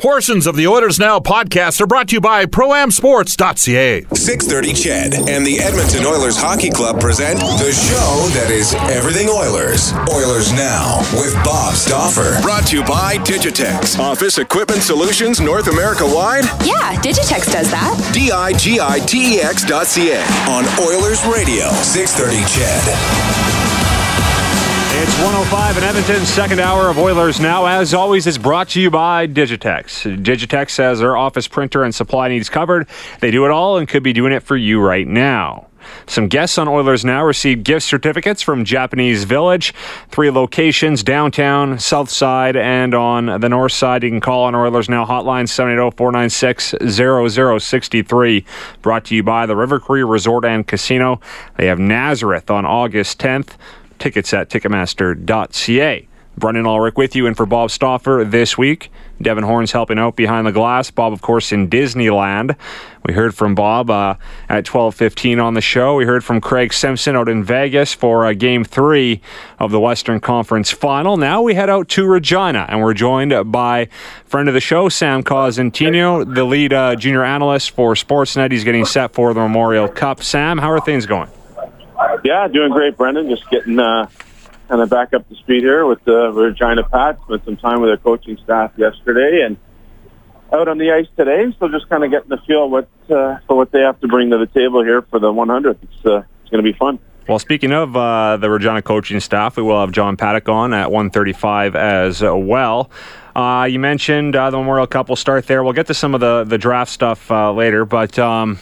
Portions 0.00 0.46
of 0.46 0.56
the 0.56 0.66
Oilers 0.66 0.98
Now 0.98 1.20
podcast 1.20 1.78
are 1.78 1.86
brought 1.86 2.08
to 2.08 2.14
you 2.16 2.22
by 2.22 2.46
ProAmSports.ca. 2.46 4.06
630 4.14 4.72
CHED 4.72 5.28
and 5.28 5.44
the 5.46 5.60
Edmonton 5.60 6.06
Oilers 6.06 6.38
Hockey 6.38 6.70
Club 6.70 6.98
present 6.98 7.38
the 7.38 7.70
show 7.70 8.28
that 8.32 8.48
is 8.50 8.72
everything 8.88 9.28
Oilers. 9.28 9.92
Oilers 10.08 10.54
Now 10.54 11.00
with 11.20 11.34
Bob 11.44 11.74
Stauffer. 11.74 12.40
Brought 12.40 12.68
to 12.68 12.78
you 12.78 12.84
by 12.84 13.16
Digitex. 13.18 13.98
Office 13.98 14.38
Equipment 14.38 14.80
Solutions 14.80 15.38
North 15.38 15.68
America 15.68 16.04
wide? 16.06 16.44
Yeah, 16.64 16.96
Digitex 17.02 17.52
does 17.52 17.70
that. 17.70 17.92
D-I-G-I-T-E-X 18.14 19.64
dot 19.64 19.86
C-A 19.86 20.22
on 20.48 20.64
Oilers 20.80 21.20
Radio. 21.26 21.68
630 21.84 22.40
CHED. 22.48 23.59
It's 24.92 25.16
105 25.22 25.78
in 25.78 25.84
Edmonton, 25.84 26.26
second 26.26 26.58
hour 26.58 26.88
of 26.88 26.98
Oilers 26.98 27.38
Now. 27.38 27.64
As 27.64 27.94
always, 27.94 28.26
it's 28.26 28.36
brought 28.36 28.70
to 28.70 28.80
you 28.80 28.90
by 28.90 29.28
Digitex. 29.28 30.20
Digitex 30.20 30.78
has 30.78 30.98
their 30.98 31.16
office 31.16 31.46
printer 31.46 31.84
and 31.84 31.94
supply 31.94 32.26
needs 32.26 32.48
covered. 32.48 32.88
They 33.20 33.30
do 33.30 33.44
it 33.44 33.52
all 33.52 33.78
and 33.78 33.88
could 33.88 34.02
be 34.02 34.12
doing 34.12 34.32
it 34.32 34.42
for 34.42 34.56
you 34.56 34.80
right 34.80 35.06
now. 35.06 35.68
Some 36.06 36.26
guests 36.26 36.58
on 36.58 36.66
Oilers 36.66 37.04
Now 37.04 37.24
received 37.24 37.64
gift 37.64 37.86
certificates 37.86 38.42
from 38.42 38.64
Japanese 38.64 39.24
Village. 39.24 39.72
Three 40.08 40.30
locations 40.30 41.04
downtown, 41.04 41.78
south 41.78 42.10
side, 42.10 42.56
and 42.56 42.92
on 42.92 43.40
the 43.40 43.48
north 43.48 43.72
side. 43.72 44.02
You 44.02 44.10
can 44.10 44.20
call 44.20 44.44
on 44.44 44.56
Oilers 44.56 44.88
Now 44.88 45.06
hotline 45.06 45.48
780 45.48 45.96
496 45.96 46.74
0063. 47.64 48.44
Brought 48.82 49.04
to 49.06 49.14
you 49.14 49.22
by 49.22 49.46
the 49.46 49.56
River 49.56 49.78
Cree 49.78 50.02
Resort 50.02 50.44
and 50.44 50.66
Casino. 50.66 51.20
They 51.56 51.66
have 51.66 51.78
Nazareth 51.78 52.50
on 52.50 52.66
August 52.66 53.20
10th. 53.20 53.56
Tickets 54.00 54.34
at 54.34 54.48
Ticketmaster.ca. 54.48 56.08
Brendan 56.36 56.66
Ulrich 56.66 56.94
with 56.96 57.14
you 57.14 57.26
and 57.26 57.36
for 57.36 57.44
Bob 57.44 57.70
Stauffer 57.70 58.24
this 58.26 58.56
week. 58.56 58.90
Devin 59.20 59.44
Horn's 59.44 59.72
helping 59.72 59.98
out 59.98 60.16
behind 60.16 60.46
the 60.46 60.52
glass. 60.52 60.90
Bob, 60.90 61.12
of 61.12 61.20
course, 61.20 61.52
in 61.52 61.68
Disneyland. 61.68 62.56
We 63.04 63.12
heard 63.12 63.34
from 63.34 63.54
Bob 63.54 63.90
uh, 63.90 64.14
at 64.48 64.64
12:15 64.64 65.42
on 65.42 65.54
the 65.54 65.60
show. 65.60 65.96
We 65.96 66.06
heard 66.06 66.24
from 66.24 66.40
Craig 66.40 66.72
Simpson 66.72 67.14
out 67.16 67.28
in 67.28 67.44
Vegas 67.44 67.92
for 67.92 68.24
uh, 68.24 68.32
Game 68.32 68.64
Three 68.64 69.20
of 69.58 69.70
the 69.70 69.80
Western 69.80 70.20
Conference 70.20 70.70
Final. 70.70 71.18
Now 71.18 71.42
we 71.42 71.54
head 71.54 71.68
out 71.68 71.88
to 71.90 72.06
Regina, 72.06 72.64
and 72.68 72.80
we're 72.80 72.94
joined 72.94 73.52
by 73.52 73.88
friend 74.24 74.48
of 74.48 74.54
the 74.54 74.60
show, 74.60 74.88
Sam 74.88 75.22
Cosentino, 75.22 76.34
the 76.34 76.44
lead 76.44 76.72
uh, 76.72 76.96
junior 76.96 77.24
analyst 77.24 77.72
for 77.72 77.94
Sportsnet. 77.94 78.50
He's 78.50 78.64
getting 78.64 78.86
set 78.86 79.12
for 79.12 79.34
the 79.34 79.40
Memorial 79.40 79.88
Cup. 79.88 80.22
Sam, 80.22 80.56
how 80.56 80.70
are 80.70 80.80
things 80.80 81.04
going? 81.04 81.28
Yeah, 82.24 82.48
doing 82.48 82.72
great, 82.72 82.96
Brendan. 82.96 83.28
Just 83.28 83.48
getting 83.50 83.78
uh, 83.78 84.08
kind 84.68 84.80
of 84.80 84.90
back 84.90 85.12
up 85.14 85.28
to 85.28 85.34
speed 85.36 85.62
here 85.62 85.86
with 85.86 86.02
the 86.04 86.32
Regina 86.32 86.82
Pats. 86.84 87.22
Spent 87.24 87.44
some 87.44 87.56
time 87.56 87.80
with 87.80 87.90
their 87.90 87.96
coaching 87.96 88.38
staff 88.44 88.72
yesterday 88.76 89.42
and 89.42 89.56
out 90.52 90.68
on 90.68 90.78
the 90.78 90.90
ice 90.92 91.06
today. 91.16 91.54
So 91.58 91.68
just 91.68 91.88
kind 91.88 92.04
of 92.04 92.10
getting 92.10 92.28
the 92.28 92.38
feel 92.38 92.68
what 92.68 92.88
uh, 93.10 93.38
for 93.46 93.56
what 93.56 93.70
they 93.72 93.80
have 93.80 94.00
to 94.00 94.08
bring 94.08 94.30
to 94.30 94.38
the 94.38 94.46
table 94.46 94.82
here 94.82 95.02
for 95.02 95.18
the 95.18 95.32
100th. 95.32 95.78
It's 95.82 96.06
uh, 96.06 96.22
it's 96.42 96.50
going 96.50 96.64
to 96.64 96.72
be 96.72 96.76
fun. 96.76 96.98
Well, 97.28 97.38
speaking 97.38 97.72
of 97.72 97.96
uh, 97.96 98.38
the 98.38 98.50
Regina 98.50 98.82
coaching 98.82 99.20
staff, 99.20 99.56
we 99.56 99.62
will 99.62 99.80
have 99.80 99.92
John 99.92 100.16
Paddock 100.16 100.48
on 100.48 100.72
at 100.72 100.88
1:35 100.88 101.74
as 101.76 102.22
well. 102.22 102.90
Uh, 103.36 103.68
you 103.70 103.78
mentioned 103.78 104.34
uh, 104.34 104.50
the 104.50 104.56
Memorial 104.56 104.86
Cup 104.86 105.08
will 105.08 105.16
start 105.16 105.46
there. 105.46 105.62
We'll 105.62 105.72
get 105.72 105.86
to 105.88 105.94
some 105.94 106.14
of 106.14 106.20
the 106.20 106.44
the 106.44 106.58
draft 106.58 106.90
stuff 106.90 107.30
uh, 107.30 107.52
later, 107.52 107.84
but. 107.84 108.18
Um, 108.18 108.58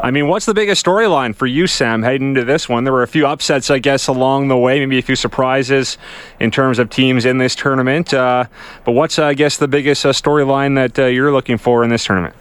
I 0.00 0.12
mean, 0.12 0.28
what's 0.28 0.46
the 0.46 0.54
biggest 0.54 0.84
storyline 0.84 1.34
for 1.34 1.46
you, 1.46 1.66
Sam, 1.66 2.04
heading 2.04 2.28
into 2.28 2.44
this 2.44 2.68
one? 2.68 2.84
There 2.84 2.92
were 2.92 3.02
a 3.02 3.08
few 3.08 3.26
upsets, 3.26 3.68
I 3.68 3.80
guess, 3.80 4.06
along 4.06 4.46
the 4.46 4.56
way, 4.56 4.78
maybe 4.78 4.98
a 4.98 5.02
few 5.02 5.16
surprises 5.16 5.98
in 6.38 6.52
terms 6.52 6.78
of 6.78 6.88
teams 6.88 7.24
in 7.24 7.38
this 7.38 7.56
tournament. 7.56 8.14
Uh, 8.14 8.44
but 8.84 8.92
what's, 8.92 9.18
uh, 9.18 9.24
I 9.24 9.34
guess, 9.34 9.56
the 9.56 9.66
biggest 9.66 10.06
uh, 10.06 10.10
storyline 10.10 10.76
that 10.76 10.96
uh, 11.00 11.06
you're 11.06 11.32
looking 11.32 11.58
for 11.58 11.82
in 11.82 11.90
this 11.90 12.04
tournament? 12.04 12.36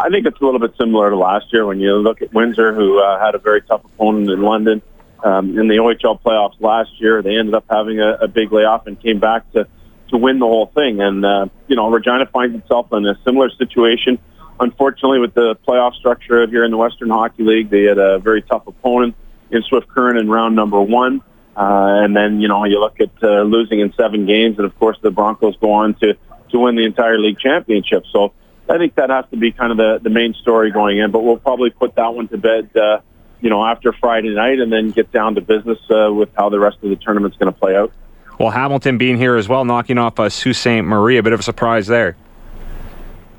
I 0.00 0.08
think 0.08 0.26
it's 0.26 0.40
a 0.40 0.44
little 0.44 0.58
bit 0.58 0.74
similar 0.76 1.10
to 1.10 1.16
last 1.16 1.52
year 1.52 1.64
when 1.64 1.78
you 1.78 1.94
look 1.94 2.22
at 2.22 2.32
Windsor, 2.34 2.74
who 2.74 3.00
uh, 3.00 3.24
had 3.24 3.36
a 3.36 3.38
very 3.38 3.62
tough 3.62 3.84
opponent 3.84 4.28
in 4.28 4.42
London. 4.42 4.82
Um, 5.22 5.56
in 5.58 5.68
the 5.68 5.76
OHL 5.76 6.20
playoffs 6.20 6.60
last 6.60 7.00
year, 7.00 7.22
they 7.22 7.36
ended 7.36 7.54
up 7.54 7.66
having 7.70 8.00
a, 8.00 8.14
a 8.14 8.28
big 8.28 8.50
layoff 8.50 8.88
and 8.88 9.00
came 9.00 9.20
back 9.20 9.50
to, 9.52 9.68
to 10.08 10.16
win 10.16 10.40
the 10.40 10.46
whole 10.46 10.66
thing. 10.66 11.00
And, 11.00 11.24
uh, 11.24 11.46
you 11.68 11.76
know, 11.76 11.88
Regina 11.88 12.26
finds 12.26 12.56
itself 12.56 12.92
in 12.92 13.06
a 13.06 13.16
similar 13.24 13.48
situation 13.50 14.18
unfortunately, 14.60 15.18
with 15.18 15.34
the 15.34 15.56
playoff 15.66 15.94
structure 15.94 16.46
here 16.46 16.64
in 16.64 16.70
the 16.70 16.76
Western 16.76 17.10
Hockey 17.10 17.42
League, 17.42 17.70
they 17.70 17.84
had 17.84 17.98
a 17.98 18.18
very 18.18 18.42
tough 18.42 18.66
opponent 18.66 19.14
in 19.50 19.62
Swift 19.62 19.88
Current 19.88 20.18
in 20.18 20.28
round 20.28 20.56
number 20.56 20.80
one. 20.80 21.22
Uh, 21.56 22.04
and 22.04 22.14
then, 22.14 22.40
you 22.40 22.46
know, 22.46 22.64
you 22.64 22.78
look 22.78 23.00
at 23.00 23.10
uh, 23.22 23.42
losing 23.42 23.80
in 23.80 23.92
seven 23.94 24.26
games, 24.26 24.58
and 24.58 24.66
of 24.66 24.78
course 24.78 24.96
the 25.02 25.10
Broncos 25.10 25.56
go 25.56 25.72
on 25.72 25.94
to, 25.94 26.16
to 26.50 26.58
win 26.58 26.76
the 26.76 26.84
entire 26.84 27.18
league 27.18 27.38
championship. 27.38 28.04
So 28.12 28.32
I 28.68 28.78
think 28.78 28.94
that 28.94 29.10
has 29.10 29.24
to 29.30 29.36
be 29.36 29.50
kind 29.50 29.72
of 29.72 29.78
the, 29.78 29.98
the 30.00 30.10
main 30.10 30.34
story 30.34 30.70
going 30.70 30.98
in, 30.98 31.10
but 31.10 31.24
we'll 31.24 31.38
probably 31.38 31.70
put 31.70 31.96
that 31.96 32.14
one 32.14 32.28
to 32.28 32.38
bed, 32.38 32.70
uh, 32.76 33.00
you 33.40 33.50
know, 33.50 33.64
after 33.64 33.92
Friday 33.92 34.34
night 34.34 34.60
and 34.60 34.72
then 34.72 34.90
get 34.90 35.10
down 35.10 35.34
to 35.34 35.40
business 35.40 35.78
uh, 35.90 36.12
with 36.12 36.28
how 36.36 36.48
the 36.48 36.60
rest 36.60 36.76
of 36.82 36.90
the 36.90 36.96
tournament's 36.96 37.36
going 37.38 37.52
to 37.52 37.58
play 37.58 37.74
out. 37.74 37.92
Well, 38.38 38.50
Hamilton 38.50 38.98
being 38.98 39.16
here 39.16 39.34
as 39.34 39.48
well, 39.48 39.64
knocking 39.64 39.98
off 39.98 40.20
uh, 40.20 40.28
Sault 40.28 40.54
Ste. 40.54 40.84
Marie, 40.84 41.16
a 41.16 41.24
bit 41.24 41.32
of 41.32 41.40
a 41.40 41.42
surprise 41.42 41.88
there 41.88 42.16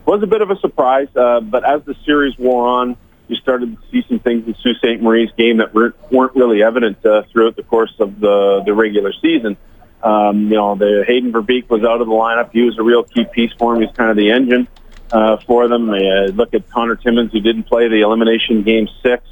was 0.10 0.24
a 0.24 0.28
bit 0.28 0.42
of 0.42 0.50
a 0.50 0.56
surprise, 0.58 1.08
uh, 1.16 1.40
but 1.40 1.64
as 1.64 1.84
the 1.84 1.96
series 2.04 2.36
wore 2.40 2.68
on, 2.68 2.98
you 3.28 3.36
started 3.36 3.78
to 3.78 3.92
see 3.92 4.04
some 4.10 4.18
things 4.18 4.48
in 4.48 4.56
Sault 4.56 4.78
Ste. 4.78 5.00
Marie's 5.00 5.30
game 5.38 5.58
that 5.58 5.72
weren't, 5.72 5.96
weren't 6.12 6.36
really 6.36 6.64
evident 6.64 7.06
uh, 7.06 7.22
throughout 7.32 7.56
the 7.56 7.62
course 7.62 7.94
of 8.00 8.20
the, 8.20 8.64
the 8.66 8.74
regular 8.74 9.14
season. 9.22 9.56
Um, 10.02 10.50
you 10.50 10.56
know, 10.56 10.74
the 10.74 11.04
Hayden 11.06 11.32
Verbeek 11.32 11.70
was 11.70 11.84
out 11.84 12.02
of 12.02 12.08
the 12.08 12.14
lineup. 12.14 12.50
He 12.52 12.64
was 12.64 12.80
a 12.80 12.82
real 12.82 13.04
key 13.04 13.26
piece 13.26 13.52
for 13.60 13.76
him. 13.76 13.82
He's 13.82 13.96
kind 13.96 14.10
of 14.10 14.18
the 14.18 14.32
engine 14.32 14.68
uh, 15.12 15.38
for 15.46 15.68
them. 15.68 15.92
Uh, 15.92 16.32
look 16.34 16.56
at 16.56 16.68
Connor 16.72 16.96
Timmins, 16.96 17.32
who 17.32 17.40
didn't 17.40 17.66
play 17.66 17.88
the 17.88 18.02
elimination 18.02 18.64
game 18.64 18.88
six, 19.04 19.24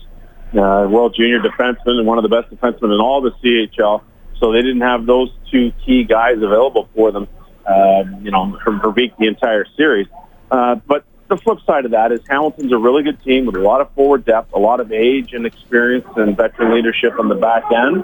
uh, 0.53 0.85
world 0.87 1.15
junior 1.17 1.39
defenseman 1.39 1.97
and 1.97 2.05
one 2.05 2.19
of 2.19 2.23
the 2.23 2.29
best 2.29 2.53
defensemen 2.53 2.93
in 2.93 3.01
all 3.01 3.21
the 3.21 3.31
CHL. 3.43 4.03
So 4.39 4.51
they 4.51 4.61
didn't 4.61 4.81
have 4.81 5.07
those 5.07 5.31
two 5.49 5.71
key 5.83 6.03
guys 6.03 6.35
available 6.35 6.87
for 6.93 7.11
them. 7.11 7.27
Uh, 7.65 8.03
you 8.21 8.29
know, 8.29 8.59
from 8.63 8.79
Verbeek 8.79 9.17
the 9.17 9.25
entire 9.25 9.65
series. 9.75 10.07
Uh, 10.51 10.75
but 10.75 11.03
the 11.27 11.37
flip 11.37 11.59
side 11.65 11.85
of 11.85 11.91
that 11.91 12.11
is 12.11 12.21
Hamilton's 12.29 12.71
a 12.71 12.77
really 12.77 13.03
good 13.03 13.21
team 13.23 13.45
with 13.45 13.55
a 13.55 13.59
lot 13.59 13.81
of 13.81 13.91
forward 13.91 14.25
depth, 14.25 14.53
a 14.53 14.59
lot 14.59 14.79
of 14.79 14.91
age 14.91 15.33
and 15.33 15.45
experience 15.45 16.07
and 16.15 16.37
veteran 16.37 16.73
leadership 16.73 17.19
on 17.19 17.27
the 17.27 17.35
back 17.35 17.63
end. 17.71 18.03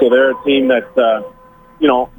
So 0.00 0.10
they're 0.10 0.32
a 0.32 0.44
team 0.44 0.68
that, 0.68 0.96
uh, 0.96 1.22
you 1.80 1.88
know, 1.88 2.10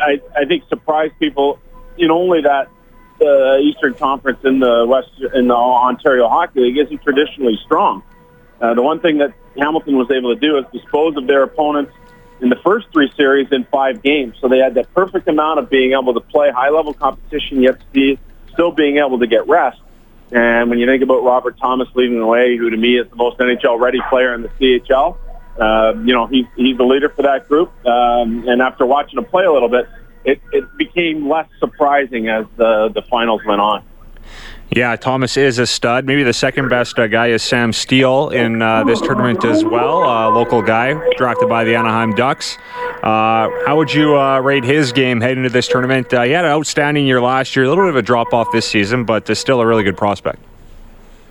I, 0.00 0.20
I 0.36 0.44
think 0.44 0.64
surprised 0.68 1.18
people 1.18 1.58
in 1.98 2.10
only 2.10 2.42
that 2.42 2.70
the 3.18 3.58
uh, 3.58 3.62
Eastern 3.62 3.94
Conference 3.94 4.38
in 4.44 4.60
the 4.60 4.86
West 4.88 5.10
in 5.34 5.48
the 5.48 5.54
Ontario 5.54 6.28
Hockey 6.28 6.60
League 6.60 6.78
isn't 6.78 7.02
traditionally 7.02 7.58
strong. 7.64 8.02
Uh, 8.60 8.74
the 8.74 8.82
one 8.82 9.00
thing 9.00 9.18
that 9.18 9.34
Hamilton 9.58 9.96
was 9.96 10.10
able 10.10 10.34
to 10.34 10.40
do 10.40 10.56
is 10.56 10.64
dispose 10.72 11.16
of 11.16 11.26
their 11.26 11.42
opponents 11.42 11.92
in 12.40 12.48
the 12.48 12.56
first 12.64 12.86
three 12.92 13.12
series 13.16 13.48
in 13.52 13.64
five 13.64 14.02
games. 14.02 14.36
So 14.40 14.48
they 14.48 14.58
had 14.58 14.74
that 14.74 14.92
perfect 14.94 15.28
amount 15.28 15.58
of 15.58 15.68
being 15.68 15.92
able 15.92 16.14
to 16.14 16.20
play 16.20 16.50
high 16.50 16.70
level 16.70 16.94
competition 16.94 17.62
yet 17.62 17.80
to 17.80 17.86
be 17.92 18.18
still 18.52 18.72
being 18.72 18.98
able 18.98 19.18
to 19.18 19.26
get 19.26 19.48
rest. 19.48 19.80
And 20.32 20.70
when 20.70 20.78
you 20.78 20.86
think 20.86 21.02
about 21.02 21.24
Robert 21.24 21.58
Thomas 21.58 21.88
leading 21.94 22.18
the 22.18 22.26
way, 22.26 22.56
who 22.56 22.70
to 22.70 22.76
me 22.76 22.98
is 22.98 23.08
the 23.10 23.16
most 23.16 23.38
NHL 23.38 23.80
ready 23.80 24.00
player 24.08 24.34
in 24.34 24.42
the 24.42 24.48
CHL, 24.48 25.16
uh, 25.58 25.94
you 26.04 26.14
know, 26.14 26.26
he's, 26.26 26.46
he's 26.56 26.76
the 26.76 26.84
leader 26.84 27.08
for 27.08 27.22
that 27.22 27.48
group. 27.48 27.72
Um, 27.84 28.48
and 28.48 28.62
after 28.62 28.86
watching 28.86 29.18
him 29.18 29.24
play 29.24 29.44
a 29.44 29.52
little 29.52 29.68
bit, 29.68 29.88
it, 30.24 30.40
it 30.52 30.76
became 30.76 31.28
less 31.28 31.48
surprising 31.58 32.28
as 32.28 32.46
the, 32.56 32.90
the 32.94 33.02
finals 33.10 33.42
went 33.44 33.60
on. 33.60 33.84
Yeah, 34.72 34.94
Thomas 34.94 35.36
is 35.36 35.58
a 35.58 35.66
stud. 35.66 36.04
Maybe 36.04 36.22
the 36.22 36.32
second 36.32 36.68
best 36.68 36.96
uh, 36.96 37.08
guy 37.08 37.28
is 37.28 37.42
Sam 37.42 37.72
Steele 37.72 38.28
in 38.28 38.62
uh, 38.62 38.84
this 38.84 39.00
tournament 39.00 39.44
as 39.44 39.64
well. 39.64 40.04
Uh, 40.04 40.30
local 40.30 40.62
guy 40.62 40.94
drafted 41.16 41.48
by 41.48 41.64
the 41.64 41.74
Anaheim 41.74 42.14
Ducks. 42.14 42.56
Uh, 43.02 43.50
how 43.66 43.76
would 43.76 43.92
you 43.92 44.16
uh, 44.16 44.38
rate 44.38 44.62
his 44.62 44.92
game 44.92 45.20
heading 45.20 45.38
into 45.38 45.50
this 45.50 45.66
tournament? 45.66 46.14
Uh, 46.14 46.22
he 46.22 46.30
had 46.30 46.44
an 46.44 46.52
outstanding 46.52 47.04
year 47.04 47.20
last 47.20 47.56
year, 47.56 47.64
a 47.64 47.68
little 47.68 47.82
bit 47.82 47.90
of 47.90 47.96
a 47.96 48.02
drop 48.02 48.32
off 48.32 48.46
this 48.52 48.64
season, 48.64 49.04
but 49.04 49.36
still 49.36 49.60
a 49.60 49.66
really 49.66 49.82
good 49.82 49.96
prospect. 49.96 50.38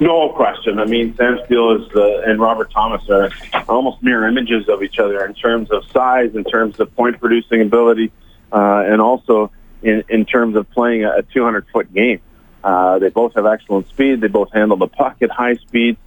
No 0.01 0.33
question. 0.33 0.77
I 0.77 0.85
mean, 0.85 1.15
Sam 1.15 1.39
Steele 1.45 1.81
is 1.81 1.89
the, 1.93 2.23
and 2.25 2.41
Robert 2.41 2.71
Thomas 2.71 3.09
are 3.09 3.29
almost 3.69 4.03
mirror 4.03 4.27
images 4.27 4.67
of 4.67 4.83
each 4.83 4.99
other 4.99 5.25
in 5.25 5.33
terms 5.33 5.71
of 5.71 5.85
size, 5.91 6.35
in 6.35 6.43
terms 6.43 6.77
of 6.81 6.93
point 6.93 7.17
producing 7.21 7.61
ability, 7.61 8.11
and 8.51 8.99
also 8.99 9.49
in, 9.81 10.03
in 10.09 10.25
terms 10.25 10.57
of 10.57 10.69
playing 10.71 11.05
a 11.05 11.21
200 11.21 11.65
foot 11.71 11.93
game. 11.93 12.19
Uh, 12.63 12.99
they 12.99 13.09
both 13.09 13.35
have 13.35 13.45
excellent 13.45 13.87
speed. 13.89 14.21
They 14.21 14.27
both 14.27 14.51
handle 14.51 14.77
the 14.77 14.87
puck 14.87 15.17
at 15.21 15.29
high 15.29 15.55
speed. 15.55 15.97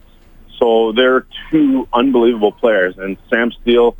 So 0.58 0.92
they're 0.92 1.26
two 1.50 1.88
unbelievable 1.92 2.52
players. 2.52 2.96
And 2.98 3.16
Sam 3.30 3.52
Steele, 3.52 3.96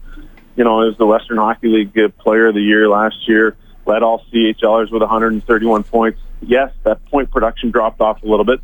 you 0.54 0.64
know, 0.64 0.88
is 0.88 0.96
the 0.96 1.06
Western 1.06 1.38
Hockey 1.38 1.69
League 1.69 2.19
Player 2.19 2.49
of 2.49 2.54
the 2.54 2.60
Year 2.60 2.88
last 2.88 3.26
year. 3.26 3.56
Led 3.84 4.02
all 4.02 4.25
CHLers 4.32 4.93
with 4.93 5.02
131 5.02 5.82
points. 5.84 6.20
Yes, 6.40 6.72
that 6.84 7.04
point 7.06 7.31
production 7.31 7.70
dropped 7.70 8.00
off 8.00 8.22
a 8.22 8.26
little 8.26 8.44
bit, 8.44 8.60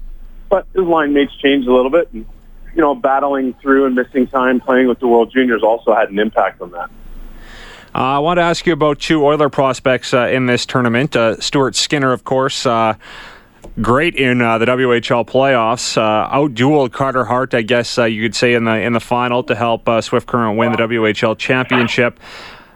but 0.49 0.67
his 0.75 0.85
line 0.85 1.13
mates 1.13 1.35
changed 1.37 1.67
a 1.67 1.75
little 1.75 1.91
bit. 1.91 2.13
And, 2.13 2.27
you 2.75 2.83
know, 2.83 2.95
battling 2.95 3.55
through 3.55 3.87
and 3.87 3.95
missing 3.95 4.27
time 4.27 4.61
playing 4.61 4.87
with 4.87 5.01
the 5.01 5.09
World 5.09 5.33
Juniors 5.33 5.63
also 5.63 5.95
had 5.95 6.11
an 6.11 6.19
impact 6.19 6.61
on 6.61 6.71
that. 6.73 6.91
Uh, 7.95 7.99
I 7.99 8.19
want 8.19 8.39
to 8.39 8.43
ask 8.43 8.67
you 8.67 8.73
about 8.73 9.01
two 9.01 9.25
Oiler 9.25 9.49
prospects 9.49 10.13
uh, 10.13 10.27
in 10.27 10.47
this 10.47 10.67
tournament. 10.67 11.17
Uh, 11.17 11.41
Stuart 11.41 11.75
Skinner, 11.75 12.13
of 12.13 12.23
course, 12.23 12.67
uh, 12.67 12.95
great 13.81 14.17
in 14.17 14.41
uh, 14.41 14.59
the 14.59 14.67
WHL 14.67 15.27
playoffs. 15.27 15.97
Uh, 15.97 16.29
outdueled 16.31 16.93
Carter 16.93 17.25
Hart, 17.25 17.55
I 17.55 17.63
guess 17.63 17.99
uh, 17.99 18.05
you 18.05 18.23
could 18.23 18.35
say, 18.35 18.55
in 18.55 18.65
the 18.65 18.81
in 18.81 18.93
the 18.93 19.01
final 19.01 19.43
to 19.45 19.55
help 19.55 19.89
uh, 19.89 20.01
Swift 20.01 20.27
Current 20.27 20.59
win 20.59 20.73
the 20.73 20.79
WHL 20.79 21.37
championship. 21.39 22.19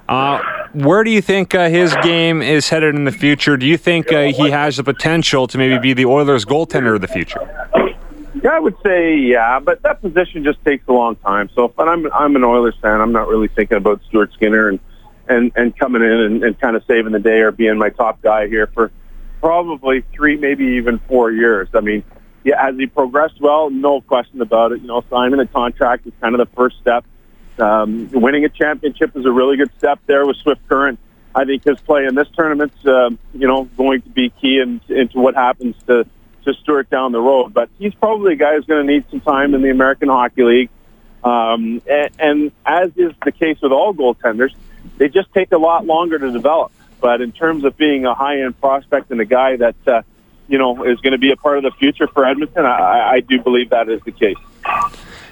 Uh, 0.08 0.40
where 0.72 1.04
do 1.04 1.10
you 1.10 1.22
think 1.22 1.52
his 1.52 1.94
game 2.02 2.42
is 2.42 2.68
headed 2.68 2.94
in 2.94 3.04
the 3.04 3.12
future? 3.12 3.56
Do 3.56 3.66
you 3.66 3.76
think 3.76 4.08
he 4.10 4.50
has 4.50 4.76
the 4.76 4.84
potential 4.84 5.46
to 5.46 5.58
maybe 5.58 5.78
be 5.78 5.92
the 5.92 6.06
Oilers' 6.06 6.44
goaltender 6.44 6.94
of 6.94 7.00
the 7.00 7.08
future? 7.08 7.40
Yeah, 8.42 8.50
I 8.50 8.58
would 8.58 8.76
say 8.82 9.16
yeah, 9.16 9.60
but 9.60 9.82
that 9.82 10.00
position 10.00 10.42
just 10.42 10.64
takes 10.64 10.86
a 10.88 10.92
long 10.92 11.16
time. 11.16 11.48
So, 11.54 11.68
but 11.68 11.88
I'm 11.88 12.10
I'm 12.12 12.34
an 12.36 12.44
Oilers 12.44 12.74
fan. 12.80 13.00
I'm 13.00 13.12
not 13.12 13.28
really 13.28 13.48
thinking 13.48 13.76
about 13.76 14.00
Stuart 14.08 14.32
Skinner 14.32 14.68
and 14.68 14.80
and 15.28 15.52
and 15.54 15.76
coming 15.76 16.02
in 16.02 16.10
and, 16.10 16.44
and 16.44 16.60
kind 16.60 16.76
of 16.76 16.84
saving 16.86 17.12
the 17.12 17.20
day 17.20 17.40
or 17.40 17.52
being 17.52 17.78
my 17.78 17.90
top 17.90 18.20
guy 18.22 18.48
here 18.48 18.66
for 18.66 18.90
probably 19.42 20.04
three, 20.14 20.36
maybe 20.36 20.76
even 20.76 21.00
four 21.00 21.30
years. 21.30 21.68
I 21.74 21.80
mean, 21.80 22.04
yeah, 22.44 22.64
has 22.64 22.76
he 22.76 22.86
progressed 22.86 23.40
well? 23.40 23.68
No 23.68 24.00
question 24.00 24.40
about 24.40 24.72
it. 24.72 24.80
You 24.80 24.86
know, 24.86 25.04
signing 25.10 25.38
a 25.40 25.46
contract 25.46 26.06
is 26.06 26.12
kind 26.20 26.34
of 26.34 26.38
the 26.38 26.54
first 26.54 26.78
step. 26.80 27.04
Um, 27.58 28.08
winning 28.12 28.44
a 28.44 28.48
championship 28.48 29.14
is 29.16 29.26
a 29.26 29.32
really 29.32 29.56
good 29.56 29.70
step 29.76 30.00
there 30.06 30.24
with 30.24 30.36
Swift 30.38 30.66
Current. 30.68 30.98
I 31.34 31.44
think 31.44 31.64
his 31.64 31.80
play 31.80 32.06
in 32.06 32.14
this 32.14 32.28
tournament's, 32.36 32.86
um, 32.86 33.18
you 33.34 33.46
know, 33.46 33.64
going 33.76 34.02
to 34.02 34.08
be 34.08 34.30
key 34.30 34.60
in, 34.60 34.80
into 34.88 35.18
what 35.18 35.34
happens 35.34 35.76
to 35.86 36.06
to 36.44 36.54
Stuart 36.54 36.90
down 36.90 37.12
the 37.12 37.20
road. 37.20 37.52
But 37.52 37.68
he's 37.78 37.94
probably 37.94 38.32
a 38.32 38.36
guy 38.36 38.54
who's 38.54 38.64
going 38.64 38.86
to 38.86 38.92
need 38.92 39.04
some 39.10 39.20
time 39.20 39.54
in 39.54 39.62
the 39.62 39.70
American 39.70 40.08
Hockey 40.08 40.42
League. 40.42 40.70
Um, 41.22 41.82
and, 41.88 42.10
and 42.18 42.52
as 42.66 42.90
is 42.96 43.12
the 43.24 43.30
case 43.30 43.58
with 43.62 43.70
all 43.70 43.94
goaltenders, 43.94 44.52
they 44.98 45.08
just 45.08 45.32
take 45.32 45.52
a 45.52 45.58
lot 45.58 45.86
longer 45.86 46.18
to 46.18 46.32
develop. 46.32 46.72
But 47.02 47.20
in 47.20 47.32
terms 47.32 47.64
of 47.64 47.76
being 47.76 48.06
a 48.06 48.14
high-end 48.14 48.58
prospect 48.60 49.10
and 49.10 49.20
a 49.20 49.24
guy 49.24 49.56
that 49.56 49.74
uh, 49.86 50.02
you 50.48 50.56
know 50.56 50.84
is 50.84 50.98
going 51.00 51.12
to 51.12 51.18
be 51.18 51.32
a 51.32 51.36
part 51.36 51.58
of 51.58 51.64
the 51.64 51.72
future 51.72 52.06
for 52.06 52.24
Edmonton, 52.24 52.64
I, 52.64 53.14
I 53.14 53.20
do 53.20 53.42
believe 53.42 53.70
that 53.70 53.90
is 53.90 54.00
the 54.02 54.12
case. 54.12 54.36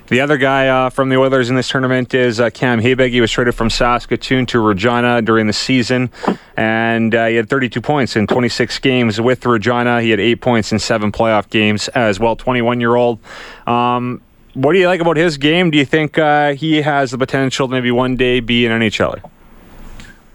The 0.08 0.20
other 0.20 0.38
guy 0.38 0.66
uh, 0.66 0.90
from 0.90 1.08
the 1.08 1.16
Oilers 1.16 1.50
in 1.50 1.54
this 1.54 1.68
tournament 1.68 2.12
is 2.14 2.40
uh, 2.40 2.50
Cam 2.50 2.80
Hebig. 2.80 3.10
He 3.10 3.20
was 3.20 3.30
traded 3.30 3.54
from 3.54 3.70
Saskatoon 3.70 4.44
to 4.46 4.58
Regina 4.58 5.22
during 5.22 5.46
the 5.46 5.52
season, 5.52 6.10
and 6.56 7.14
uh, 7.14 7.26
he 7.26 7.36
had 7.36 7.48
32 7.48 7.80
points 7.80 8.16
in 8.16 8.26
26 8.26 8.76
games 8.80 9.20
with 9.20 9.46
Regina. 9.46 10.02
He 10.02 10.10
had 10.10 10.18
eight 10.18 10.40
points 10.40 10.72
in 10.72 10.80
seven 10.80 11.12
playoff 11.12 11.48
games 11.48 11.86
as 11.90 12.18
well. 12.18 12.34
21 12.34 12.80
year 12.80 12.96
old. 12.96 13.20
Um, 13.68 14.20
what 14.54 14.72
do 14.72 14.80
you 14.80 14.88
like 14.88 15.00
about 15.00 15.16
his 15.16 15.38
game? 15.38 15.70
Do 15.70 15.78
you 15.78 15.84
think 15.84 16.18
uh, 16.18 16.54
he 16.54 16.82
has 16.82 17.12
the 17.12 17.18
potential 17.18 17.68
to 17.68 17.72
maybe 17.72 17.92
one 17.92 18.16
day 18.16 18.40
be 18.40 18.66
an 18.66 18.80
NHLer? 18.80 19.22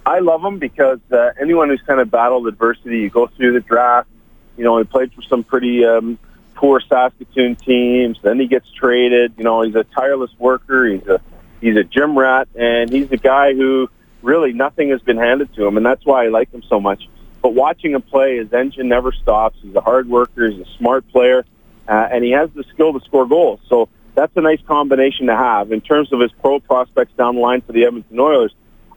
I 0.06 0.20
love 0.20 0.44
him 0.44 0.60
because 0.60 1.00
uh, 1.12 1.32
anyone 1.40 1.70
who's 1.70 1.82
kind 1.82 2.00
of 2.00 2.12
battled 2.12 2.48
adversity, 2.48 3.00
you 3.00 3.10
go 3.10 3.28
through 3.28 3.54
the 3.54 3.60
draft. 3.60 4.08
You 4.56 4.64
know, 4.64 4.78
he 4.78 4.84
played 4.84 5.14
for 5.14 5.22
some 5.24 5.44
pretty 5.44 5.84
um, 5.84 6.20
poor 6.54 6.80
Saskatoon 6.80 7.56
teams. 7.56 8.20
Then 8.22 8.40
he 8.40 8.48
gets 8.48 8.72
traded. 8.72 9.34
You 9.38 9.44
know, 9.44 9.64
he's 9.64 9.76
a 9.76 9.84
tireless 9.84 10.32
worker. 10.38 10.86
He's 10.86 11.08
a 11.08 11.22
he's 11.60 11.76
a 11.76 11.84
gym 11.84 12.18
rat, 12.18 12.48
and 12.56 12.90
he's 12.90 13.12
a 13.12 13.18
guy 13.18 13.54
who 13.54 13.90
really 14.22 14.54
nothing 14.54 14.90
has 14.90 15.02
been 15.02 15.18
handed 15.18 15.54
to 15.56 15.66
him, 15.66 15.78
and 15.78 15.86
that's 15.86 16.06
why 16.06 16.26
I 16.26 16.28
like 16.28 16.52
him 16.54 16.64
so 16.70 16.80
much. 16.80 17.08
But 17.42 17.54
watching 17.54 17.92
him 17.92 18.02
play, 18.02 18.38
his 18.38 18.52
engine 18.54 18.88
never 18.88 19.12
stops. 19.12 19.58
He's 19.62 19.76
a 19.76 19.82
hard 19.82 20.08
worker. 20.08 20.50
He's 20.50 20.62
a 20.62 20.78
smart 20.78 21.08
player, 21.10 21.46
uh, 21.88 22.08
and 22.12 22.24
he 22.24 22.32
has 22.32 22.50
the 22.52 22.64
skill 22.74 22.94
to 22.98 23.06
score 23.06 23.28
goals. 23.28 23.60
So 23.70 23.90
that's 24.14 24.36
a 24.36 24.42
nice 24.42 24.62
combination 24.68 25.28
to 25.28 25.36
have 25.36 25.72
in 25.72 25.82
terms 25.82 26.14
of 26.14 26.20
his 26.20 26.32
pro 26.32 26.60
prospects 26.60 27.14
down 27.18 27.36
the 27.36 27.42
line 27.42 27.62
for 27.62 27.74
the 27.74 27.86
Edmonton 27.86 28.20
Oilers. 28.20 28.54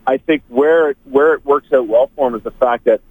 I 0.09 0.17
think 0.17 0.43
where 0.49 0.95
where 1.05 1.35
it 1.35 1.45
works 1.45 1.71
out 1.71 1.87
well 1.87 2.11
for 2.17 2.29
him 2.29 2.35
is 2.35 2.43
the 2.43 2.51
fact 2.51 2.85
that 2.85 3.03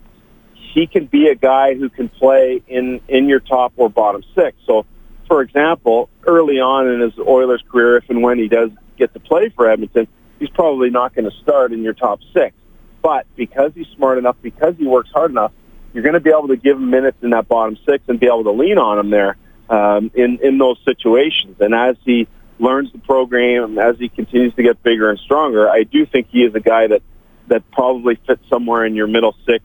he 0.73 0.87
can 0.87 1.05
be 1.05 1.27
a 1.27 1.35
guy 1.35 1.75
who 1.75 1.89
can 1.89 2.09
play 2.09 2.63
in 2.67 3.01
in 3.07 3.29
your 3.29 3.39
top 3.39 3.73
or 3.77 3.87
bottom 3.87 4.23
six. 4.33 4.57
So, 4.65 4.87
for 5.27 5.41
example, 5.43 6.09
early 6.25 6.59
on 6.59 6.87
in 6.87 7.01
his 7.01 7.13
Oilers 7.19 7.63
career, 7.71 7.97
if 7.97 8.09
and 8.09 8.23
when 8.23 8.39
he 8.39 8.47
does 8.47 8.71
get 8.97 9.13
to 9.13 9.19
play 9.19 9.49
for 9.49 9.69
Edmonton, 9.69 10.07
he's 10.39 10.49
probably 10.49 10.89
not 10.89 11.13
going 11.13 11.29
to 11.29 11.37
start 11.37 11.71
in 11.71 11.83
your 11.83 11.93
top 11.93 12.19
six. 12.33 12.55
But 13.03 13.27
because 13.35 13.73
he's 13.75 13.87
smart 13.95 14.17
enough, 14.17 14.37
because 14.41 14.75
he 14.77 14.87
works 14.87 15.11
hard 15.13 15.29
enough, 15.29 15.51
you're 15.93 16.03
going 16.03 16.15
to 16.15 16.19
be 16.19 16.31
able 16.31 16.47
to 16.47 16.57
give 16.57 16.77
him 16.77 16.89
minutes 16.89 17.17
in 17.21 17.29
that 17.29 17.47
bottom 17.47 17.77
six 17.87 18.03
and 18.07 18.19
be 18.19 18.25
able 18.25 18.45
to 18.45 18.51
lean 18.51 18.79
on 18.79 18.97
him 18.97 19.11
there 19.11 19.37
um, 19.69 20.09
in 20.15 20.39
in 20.41 20.57
those 20.57 20.79
situations. 20.83 21.57
And 21.59 21.75
as 21.75 21.95
he 22.05 22.27
learns 22.59 22.91
the 22.91 22.99
program 22.99 23.77
as 23.77 23.97
he 23.97 24.09
continues 24.09 24.53
to 24.55 24.63
get 24.63 24.81
bigger 24.83 25.09
and 25.09 25.19
stronger, 25.19 25.69
I 25.69 25.83
do 25.83 26.05
think 26.05 26.27
he 26.29 26.43
is 26.43 26.55
a 26.55 26.59
guy 26.59 26.87
that 26.87 27.01
that 27.47 27.69
probably 27.71 28.15
fits 28.27 28.41
somewhere 28.49 28.85
in 28.85 28.95
your 28.95 29.07
middle 29.07 29.35
six, 29.45 29.63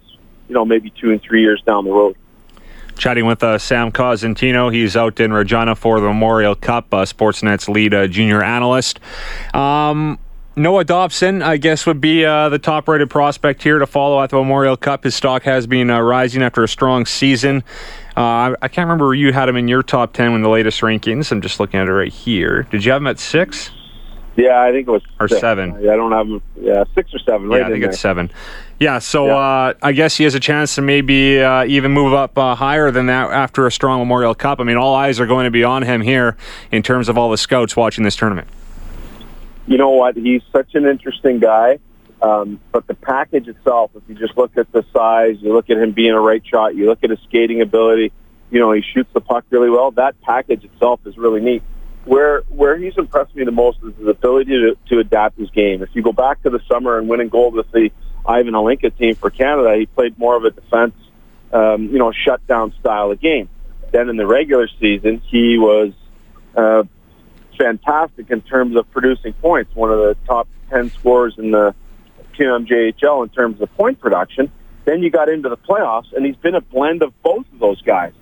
you 0.49 0.55
know, 0.55 0.65
maybe 0.65 0.91
two 0.91 1.11
and 1.11 1.21
three 1.21 1.43
years 1.43 1.61
down 1.67 1.85
the 1.85 1.91
road. 1.91 2.17
Chatting 2.97 3.27
with 3.27 3.43
uh, 3.43 3.59
Sam 3.59 3.91
Cosentino. 3.91 4.73
He's 4.73 4.97
out 4.97 5.19
in 5.19 5.33
Regina 5.33 5.75
for 5.75 5.99
the 5.99 6.07
Memorial 6.07 6.55
Cup, 6.55 6.93
uh, 6.95 7.05
Sportsnet's 7.05 7.69
lead 7.69 7.95
uh, 7.95 8.07
junior 8.07 8.43
analyst. 8.43 9.01
Um, 9.55 10.19
Noah 10.55 10.85
Dobson, 10.85 11.41
I 11.41 11.57
guess, 11.57 11.87
would 11.87 12.01
be 12.01 12.27
uh, 12.27 12.51
the 12.51 12.59
top 12.59 12.87
rated 12.87 13.09
prospect 13.09 13.63
here 13.63 13.79
to 13.79 13.87
follow 13.87 14.23
at 14.23 14.29
the 14.29 14.37
Memorial 14.37 14.77
Cup. 14.77 15.05
His 15.05 15.15
stock 15.15 15.45
has 15.45 15.67
been 15.67 15.89
uh, 15.89 16.01
rising 16.01 16.43
after 16.43 16.63
a 16.63 16.69
strong 16.69 17.07
season. 17.07 17.65
Uh, 18.15 18.55
I 18.61 18.69
can't 18.69 18.85
remember 18.85 19.07
where 19.07 19.15
you 19.15 19.33
had 19.33 19.49
him 19.49 19.57
in 19.57 19.67
your 19.67 19.83
top 19.83 20.13
10 20.13 20.33
in 20.33 20.43
the 20.43 20.51
latest 20.51 20.83
rankings. 20.83 21.33
I'm 21.33 21.41
just 21.41 21.59
looking 21.59 21.81
at 21.81 21.89
it 21.89 21.93
right 21.93 22.13
here. 22.13 22.65
Did 22.65 22.85
you 22.85 22.93
have 22.93 23.01
him 23.01 23.07
at 23.07 23.19
six? 23.19 23.71
Yeah, 24.37 24.61
I 24.61 24.73
think 24.73 24.89
it 24.89 24.91
was 24.91 25.03
or 25.19 25.29
six. 25.29 25.41
seven. 25.41 25.79
Yeah, 25.81 25.93
I 25.93 25.97
don't 25.97 26.13
have 26.13 26.27
him. 26.27 26.43
Yeah, 26.61 26.85
six 26.95 27.15
or 27.15 27.19
seven. 27.19 27.49
Right 27.49 27.61
yeah, 27.61 27.67
I 27.67 27.71
think 27.71 27.81
there. 27.81 27.91
it's 27.91 28.01
seven. 28.01 28.31
Yeah, 28.79 28.99
so 28.99 29.27
yeah. 29.27 29.37
Uh, 29.37 29.75
I 29.83 29.93
guess 29.93 30.17
he 30.17 30.25
has 30.25 30.35
a 30.35 30.41
chance 30.41 30.75
to 30.75 30.83
maybe 30.83 31.41
uh, 31.41 31.65
even 31.65 31.93
move 31.93 32.13
up 32.13 32.37
uh, 32.37 32.55
higher 32.55 32.91
than 32.91 33.07
that 33.07 33.31
after 33.31 33.67
a 33.67 33.73
strong 33.73 34.01
Memorial 34.01 34.35
Cup. 34.35 34.61
I 34.61 34.65
mean, 34.65 34.77
all 34.77 34.95
eyes 34.95 35.21
are 35.21 35.27
going 35.27 35.45
to 35.45 35.51
be 35.51 35.65
on 35.65 35.83
him 35.83 36.01
here 36.03 36.37
in 36.71 36.83
terms 36.83 37.09
of 37.09 37.17
all 37.17 37.31
the 37.31 37.39
scouts 37.39 37.77
watching 37.77 38.05
this 38.05 38.17
tournament. 38.17 38.49
You 39.67 39.79
know 39.79 39.91
what? 39.91 40.17
He's 40.17 40.43
such 40.53 40.75
an 40.75 40.87
interesting 40.87 41.39
guy. 41.39 41.79
Um, 42.21 42.61
but 42.71 42.87
the 42.87 42.95
package 42.95 43.49
itself, 43.49 43.91
if 43.97 44.03
you 44.07 44.15
just 44.15 44.37
look 44.37 44.57
at 44.57 44.71
the 44.71 44.85
size, 44.93 45.39
you 45.41 45.53
look 45.53 45.71
at 45.71 45.77
him 45.77 45.91
being 45.91 46.13
a 46.13 46.21
right 46.21 46.43
shot, 46.47 46.77
you 46.77 46.87
look 46.87 47.03
at 47.03 47.11
his 47.11 47.19
skating 47.27 47.61
ability, 47.61 48.13
you 48.51 48.61
know, 48.61 48.71
he 48.71 48.83
shoots 48.83 49.11
the 49.13 49.21
puck 49.21 49.45
really 49.51 49.71
well. 49.71 49.91
That 49.91 50.21
package 50.21 50.63
itself 50.65 51.01
is 51.05 51.17
really 51.17 51.41
neat. 51.41 51.63
Where 52.05 52.43
where 52.49 52.77
he's 52.77 52.97
impressed 52.97 53.35
me 53.35 53.45
the 53.45 53.53
most 53.53 53.79
is 53.83 53.97
his 53.97 54.09
ability 54.09 54.51
to, 54.51 54.77
to 54.91 54.99
adapt 54.99 55.39
his 55.39 55.51
game. 55.51 55.83
If 55.83 55.91
you 55.95 56.03
go 56.03 56.13
back 56.13 56.43
to 56.43 56.51
the 56.51 56.61
summer 56.69 56.99
and 56.99 57.09
winning 57.09 57.29
gold 57.29 57.55
with 57.55 57.71
the 57.73 57.91
Ivan 58.27 58.55
Hlinka 58.55 58.97
team 58.97 59.15
for 59.15 59.31
Canada, 59.31 59.77
he 59.77 59.87
played 59.87 60.19
more 60.19 60.37
of 60.37 60.45
a 60.45 60.51
defense, 60.51 60.95
um, 61.53 61.89
you 61.89 61.99
know, 61.99 62.13
shutdown 62.13 62.73
style 62.79 63.11
of 63.11 63.21
game. 63.21 63.49
Then 63.91 64.09
in 64.09 64.17
the 64.17 64.27
regular 64.27 64.69
season, 64.81 65.23
he 65.27 65.59
was 65.59 65.93
uh, 66.57 66.85
fantastic 67.57 68.31
in 68.31 68.41
terms 68.43 68.77
of 68.77 68.91
producing 68.91 69.33
points. 69.35 69.75
One 69.75 69.91
of 69.91 69.99
the 69.99 70.17
top 70.27 70.49
ten 70.71 70.91
scorers 70.91 71.35
in 71.39 71.51
the 71.51 71.75
QMJHL 72.39 73.23
in 73.23 73.29
terms 73.31 73.61
of 73.61 73.75
point 73.77 74.01
production. 74.01 74.51
Then 74.85 75.03
you 75.03 75.11
got 75.11 75.29
into 75.29 75.49
the 75.49 75.57
playoffs, 75.57 76.13
and 76.13 76.27
he's 76.27 76.37
been 76.37 76.55
a 76.55 76.61
blend 76.61 77.03
of 77.03 77.13
both 77.23 77.47
of 77.53 77.59
those 77.61 77.81
guys. 77.83 78.13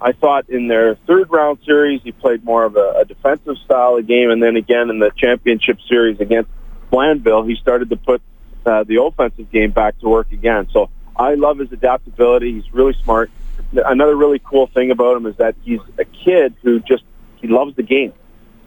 I 0.00 0.12
thought 0.12 0.48
in 0.48 0.68
their 0.68 0.94
third 1.06 1.30
round 1.30 1.58
series, 1.64 2.00
he 2.02 2.12
played 2.12 2.44
more 2.44 2.64
of 2.64 2.76
a, 2.76 3.00
a 3.00 3.04
defensive 3.04 3.56
style 3.64 3.96
of 3.96 4.06
game, 4.06 4.30
and 4.30 4.42
then 4.42 4.56
again 4.56 4.90
in 4.90 4.98
the 4.98 5.10
championship 5.16 5.78
series 5.88 6.20
against 6.20 6.50
Blainville, 6.90 7.48
he 7.48 7.56
started 7.56 7.90
to 7.90 7.96
put 7.96 8.22
uh, 8.64 8.84
the 8.84 9.02
offensive 9.02 9.50
game 9.50 9.70
back 9.70 9.98
to 10.00 10.08
work 10.08 10.32
again. 10.32 10.68
So 10.72 10.90
I 11.16 11.34
love 11.34 11.58
his 11.58 11.72
adaptability. 11.72 12.52
He's 12.52 12.72
really 12.72 12.94
smart. 13.02 13.30
Another 13.72 14.16
really 14.16 14.38
cool 14.38 14.66
thing 14.68 14.90
about 14.90 15.16
him 15.16 15.26
is 15.26 15.36
that 15.36 15.54
he's 15.62 15.80
a 15.98 16.04
kid 16.04 16.54
who 16.62 16.80
just 16.80 17.04
he 17.36 17.48
loves 17.48 17.76
the 17.76 17.82
game. 17.82 18.12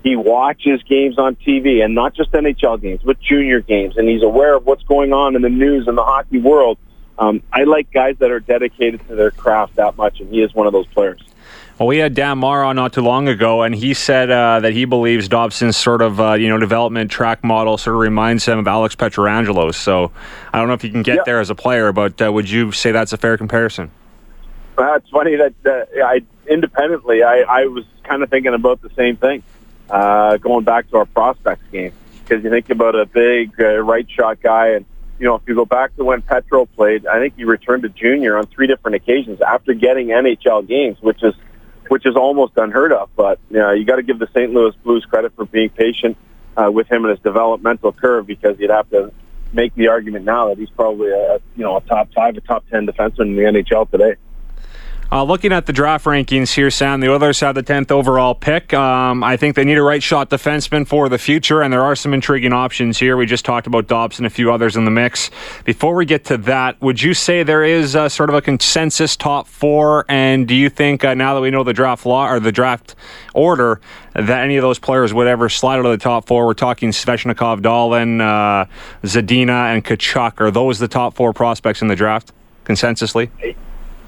He 0.04 0.18
watches 0.18 0.84
games 0.84 1.18
on 1.18 1.36
TV 1.38 1.84
and 1.84 1.96
not 1.96 2.14
just 2.14 2.32
NHL 2.32 2.82
games, 2.82 3.00
but 3.04 3.20
junior 3.22 3.62
games, 3.62 3.96
and 3.96 4.08
he's 4.08 4.22
aware 4.22 4.54
of 4.56 4.66
what's 4.66 4.84
going 4.84 5.14
on 5.14 5.36
in 5.36 5.42
the 5.42 5.50
news 5.50 5.88
and 5.88 5.98
the 5.98 6.04
hockey 6.04 6.40
world. 6.40 6.78
Um, 7.18 7.42
I 7.54 7.64
like 7.64 7.92
guys 7.92 8.18
that 8.20 8.30
are 8.30 8.42
dedicated 8.42 9.08
to 9.08 9.16
their 9.16 9.32
craft 9.32 9.76
that 9.76 9.96
much, 9.96 10.20
and 10.20 10.30
he 10.30 10.42
is 10.42 10.54
one 10.54 10.68
of 10.68 10.74
those 10.74 10.88
players. 10.88 11.22
Well, 11.80 11.88
we 11.88 11.98
had 11.98 12.14
Dan 12.16 12.40
Marr 12.40 12.72
not 12.74 12.94
too 12.94 13.02
long 13.02 13.30
ago, 13.30 13.62
and 13.62 13.74
he 13.74 13.94
said 13.94 14.30
uh, 14.30 14.60
that 14.60 14.74
he 14.74 14.86
believes 14.86 15.28
Dobson's 15.30 15.78
sort 15.78 16.02
of 16.02 16.20
uh, 16.20 16.34
you 16.34 16.50
know 16.50 16.58
development 16.58 17.10
track 17.10 17.44
model 17.44 17.78
sort 17.78 17.96
of 17.96 18.02
reminds 18.02 18.46
him 18.46 18.60
of 18.60 18.68
Alex 18.68 18.96
Pietrangelo. 18.96 19.74
So 19.74 20.12
I 20.52 20.60
don't 20.60 20.68
know 20.68 20.74
if 20.74 20.84
you 20.84 20.92
can 20.92 21.02
get 21.02 21.24
there 21.26 21.40
as 21.40 21.50
a 21.50 21.56
player, 21.56 21.94
but 21.94 22.22
uh, 22.22 22.32
would 22.32 22.50
you 22.50 22.74
say 22.74 22.92
that's 22.92 23.14
a 23.14 23.18
fair 23.18 23.38
comparison? 23.38 23.90
Uh, 24.78 24.96
it's 24.96 25.10
funny 25.10 25.38
that 25.38 25.54
uh, 25.66 26.06
I 26.06 26.22
independently 26.48 27.24
I, 27.24 27.42
I 27.48 27.66
was 27.68 27.86
kind 28.04 28.22
of 28.22 28.30
thinking 28.30 28.54
about 28.54 28.82
the 28.82 28.90
same 28.96 29.16
thing 29.16 29.44
uh, 29.94 30.38
going 30.38 30.66
back 30.66 30.90
to 30.90 30.98
our 30.98 31.06
prospects 31.06 31.64
game 31.72 31.94
because 32.24 32.44
you 32.44 32.50
think 32.50 32.70
about 32.72 32.96
a 32.96 33.06
big 33.06 33.54
uh, 33.60 33.78
right 33.78 34.10
shot 34.10 34.42
guy, 34.42 34.70
and 34.70 34.86
you 35.20 35.28
know 35.28 35.36
if 35.36 35.44
you 35.48 35.54
go 35.54 35.66
back 35.66 35.96
to 35.96 36.04
when 36.04 36.24
Petro 36.24 36.66
played, 36.66 37.06
I 37.06 37.20
think 37.20 37.36
he 37.38 37.44
returned 37.44 37.84
to 37.84 37.90
junior 37.90 38.36
on 38.36 38.48
three 38.48 38.66
different 38.66 38.96
occasions 38.96 39.40
after 39.40 39.76
getting 39.76 40.08
NHL 40.08 40.68
games, 40.68 40.98
which 41.00 41.22
is 41.22 41.36
which 41.90 42.08
is 42.08 42.16
almost 42.16 42.54
unheard 42.58 42.92
of. 42.92 43.12
But 43.16 43.40
you, 43.52 43.60
know, 43.60 43.72
you 43.72 43.86
got 43.86 43.98
to 43.98 44.04
give 44.04 44.18
the 44.18 44.28
St. 44.34 44.52
Louis 44.52 44.74
Blues 44.84 45.06
credit 45.06 45.36
for 45.36 45.46
being 45.46 45.70
patient 45.70 46.18
uh, 46.58 46.72
with 46.72 46.92
him 46.92 47.06
and 47.06 47.12
his 47.12 47.20
developmental 47.20 47.92
curve 47.92 48.26
because 48.26 48.58
you'd 48.60 48.72
have 48.72 48.90
to 48.90 49.12
make 49.52 49.76
the 49.76 49.90
argument 49.90 50.26
now 50.26 50.50
that 50.50 50.58
he's 50.58 50.72
probably 50.72 51.12
a 51.12 51.40
you 51.56 51.64
know 51.64 51.78
a 51.78 51.82
top 51.82 52.12
five, 52.16 52.36
a 52.36 52.42
top 52.42 52.68
ten 52.72 52.88
defenseman 52.88 53.28
in 53.28 53.36
the 53.36 53.44
NHL 53.44 53.92
today. 53.92 54.16
Uh, 55.14 55.22
looking 55.22 55.54
at 55.54 55.68
the 55.68 55.74
draft 55.74 56.06
rankings 56.06 56.56
here, 56.56 56.72
Sam, 56.72 57.00
the 57.00 57.08
Oilers 57.08 57.40
have 57.42 57.54
the 57.54 57.62
10th 57.62 57.92
overall 57.92 58.34
pick. 58.34 58.74
Um, 58.74 59.24
I 59.24 59.38
think 59.38 59.56
they 59.56 59.64
need 59.64 59.78
a 59.78 59.84
right 59.84 60.02
shot 60.02 60.32
defenseman 60.32 60.88
for 60.88 61.08
the 61.08 61.20
future, 61.20 61.62
and 61.62 61.72
there 61.72 61.84
are 61.84 61.96
some 61.96 62.16
intriguing 62.16 62.52
options 62.52 62.98
here. 62.98 63.16
We 63.16 63.28
just 63.28 63.46
talked 63.46 63.68
about 63.68 63.86
Dobson, 63.86 64.26
a 64.26 64.32
few 64.32 64.52
others 64.52 64.76
in 64.76 64.86
the 64.86 64.90
mix. 64.90 65.30
Before 65.66 65.94
we 65.94 66.08
get 66.08 66.26
to 66.26 66.38
that, 66.38 66.82
would 66.82 67.00
you 67.00 67.14
say 67.14 67.44
there 67.44 67.64
is 67.64 67.92
sort 67.92 68.30
of 68.30 68.34
a 68.34 68.42
consensus 68.42 69.16
top 69.16 69.48
four? 69.48 70.04
And 70.10 70.48
do 70.48 70.56
you 70.56 70.68
think 70.68 71.06
uh, 71.06 71.14
now 71.14 71.36
that 71.36 71.42
we 71.42 71.52
know 71.52 71.64
the 71.64 71.74
draft 71.74 72.08
law 72.08 72.28
or 72.28 72.40
the 72.40 72.52
draft 72.52 72.96
order, 73.36 73.82
that 74.16 74.44
any 74.44 74.58
of 74.58 74.64
those 74.64 74.80
players 74.80 75.14
would 75.14 75.28
ever 75.28 75.48
slide 75.48 75.78
out 75.78 75.86
of 75.86 75.92
the 75.92 76.04
top 76.04 76.26
four? 76.26 76.48
We're 76.48 76.56
talking 76.56 76.90
Svechnikov, 76.90 77.62
Dahlin, 77.62 78.20
uh, 78.20 78.66
Zadina, 79.04 79.76
and 79.76 79.86
Tkachuk. 79.86 80.42
Are 80.42 80.50
those 80.50 80.80
the 80.80 80.88
top 80.88 81.14
four 81.14 81.34
prospects 81.34 81.84
in 81.84 81.88
the 81.88 81.96
draft 81.96 82.32
consensusly? 82.66 83.30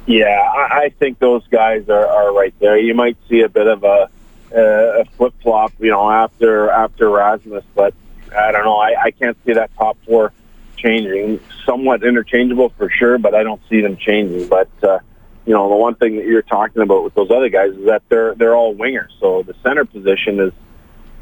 Yeah, 0.07 0.39
I, 0.39 0.85
I 0.85 0.89
think 0.89 1.19
those 1.19 1.45
guys 1.47 1.89
are, 1.89 2.07
are 2.07 2.33
right 2.33 2.53
there. 2.59 2.77
You 2.77 2.93
might 2.93 3.17
see 3.27 3.41
a 3.41 3.50
bit 3.50 3.67
of 3.67 3.83
a, 3.83 4.09
a 4.55 5.05
flip 5.17 5.33
flop, 5.41 5.74
you 5.79 5.89
know, 5.89 6.09
after 6.09 6.69
after 6.69 7.09
Rasmus, 7.09 7.63
but 7.74 7.93
I 8.35 8.51
don't 8.51 8.65
know. 8.65 8.77
I, 8.77 8.95
I 9.05 9.12
can't 9.12 9.38
see 9.45 9.53
that 9.53 9.75
top 9.75 9.97
four 10.05 10.31
changing. 10.77 11.39
Somewhat 11.65 12.03
interchangeable 12.03 12.69
for 12.77 12.89
sure, 12.89 13.17
but 13.17 13.33
I 13.33 13.43
don't 13.43 13.62
see 13.69 13.81
them 13.81 13.97
changing. 13.97 14.47
But 14.47 14.69
uh, 14.83 15.00
you 15.45 15.53
know, 15.53 15.69
the 15.69 15.75
one 15.75 15.95
thing 15.95 16.17
that 16.17 16.25
you're 16.25 16.43
talking 16.43 16.83
about 16.83 17.03
with 17.03 17.15
those 17.15 17.31
other 17.31 17.50
guys 17.50 17.71
is 17.71 17.85
that 17.85 18.03
they're 18.09 18.35
they're 18.35 18.55
all 18.55 18.75
wingers. 18.75 19.09
So 19.19 19.41
the 19.41 19.55
center 19.63 19.85
position 19.85 20.39
is 20.39 20.53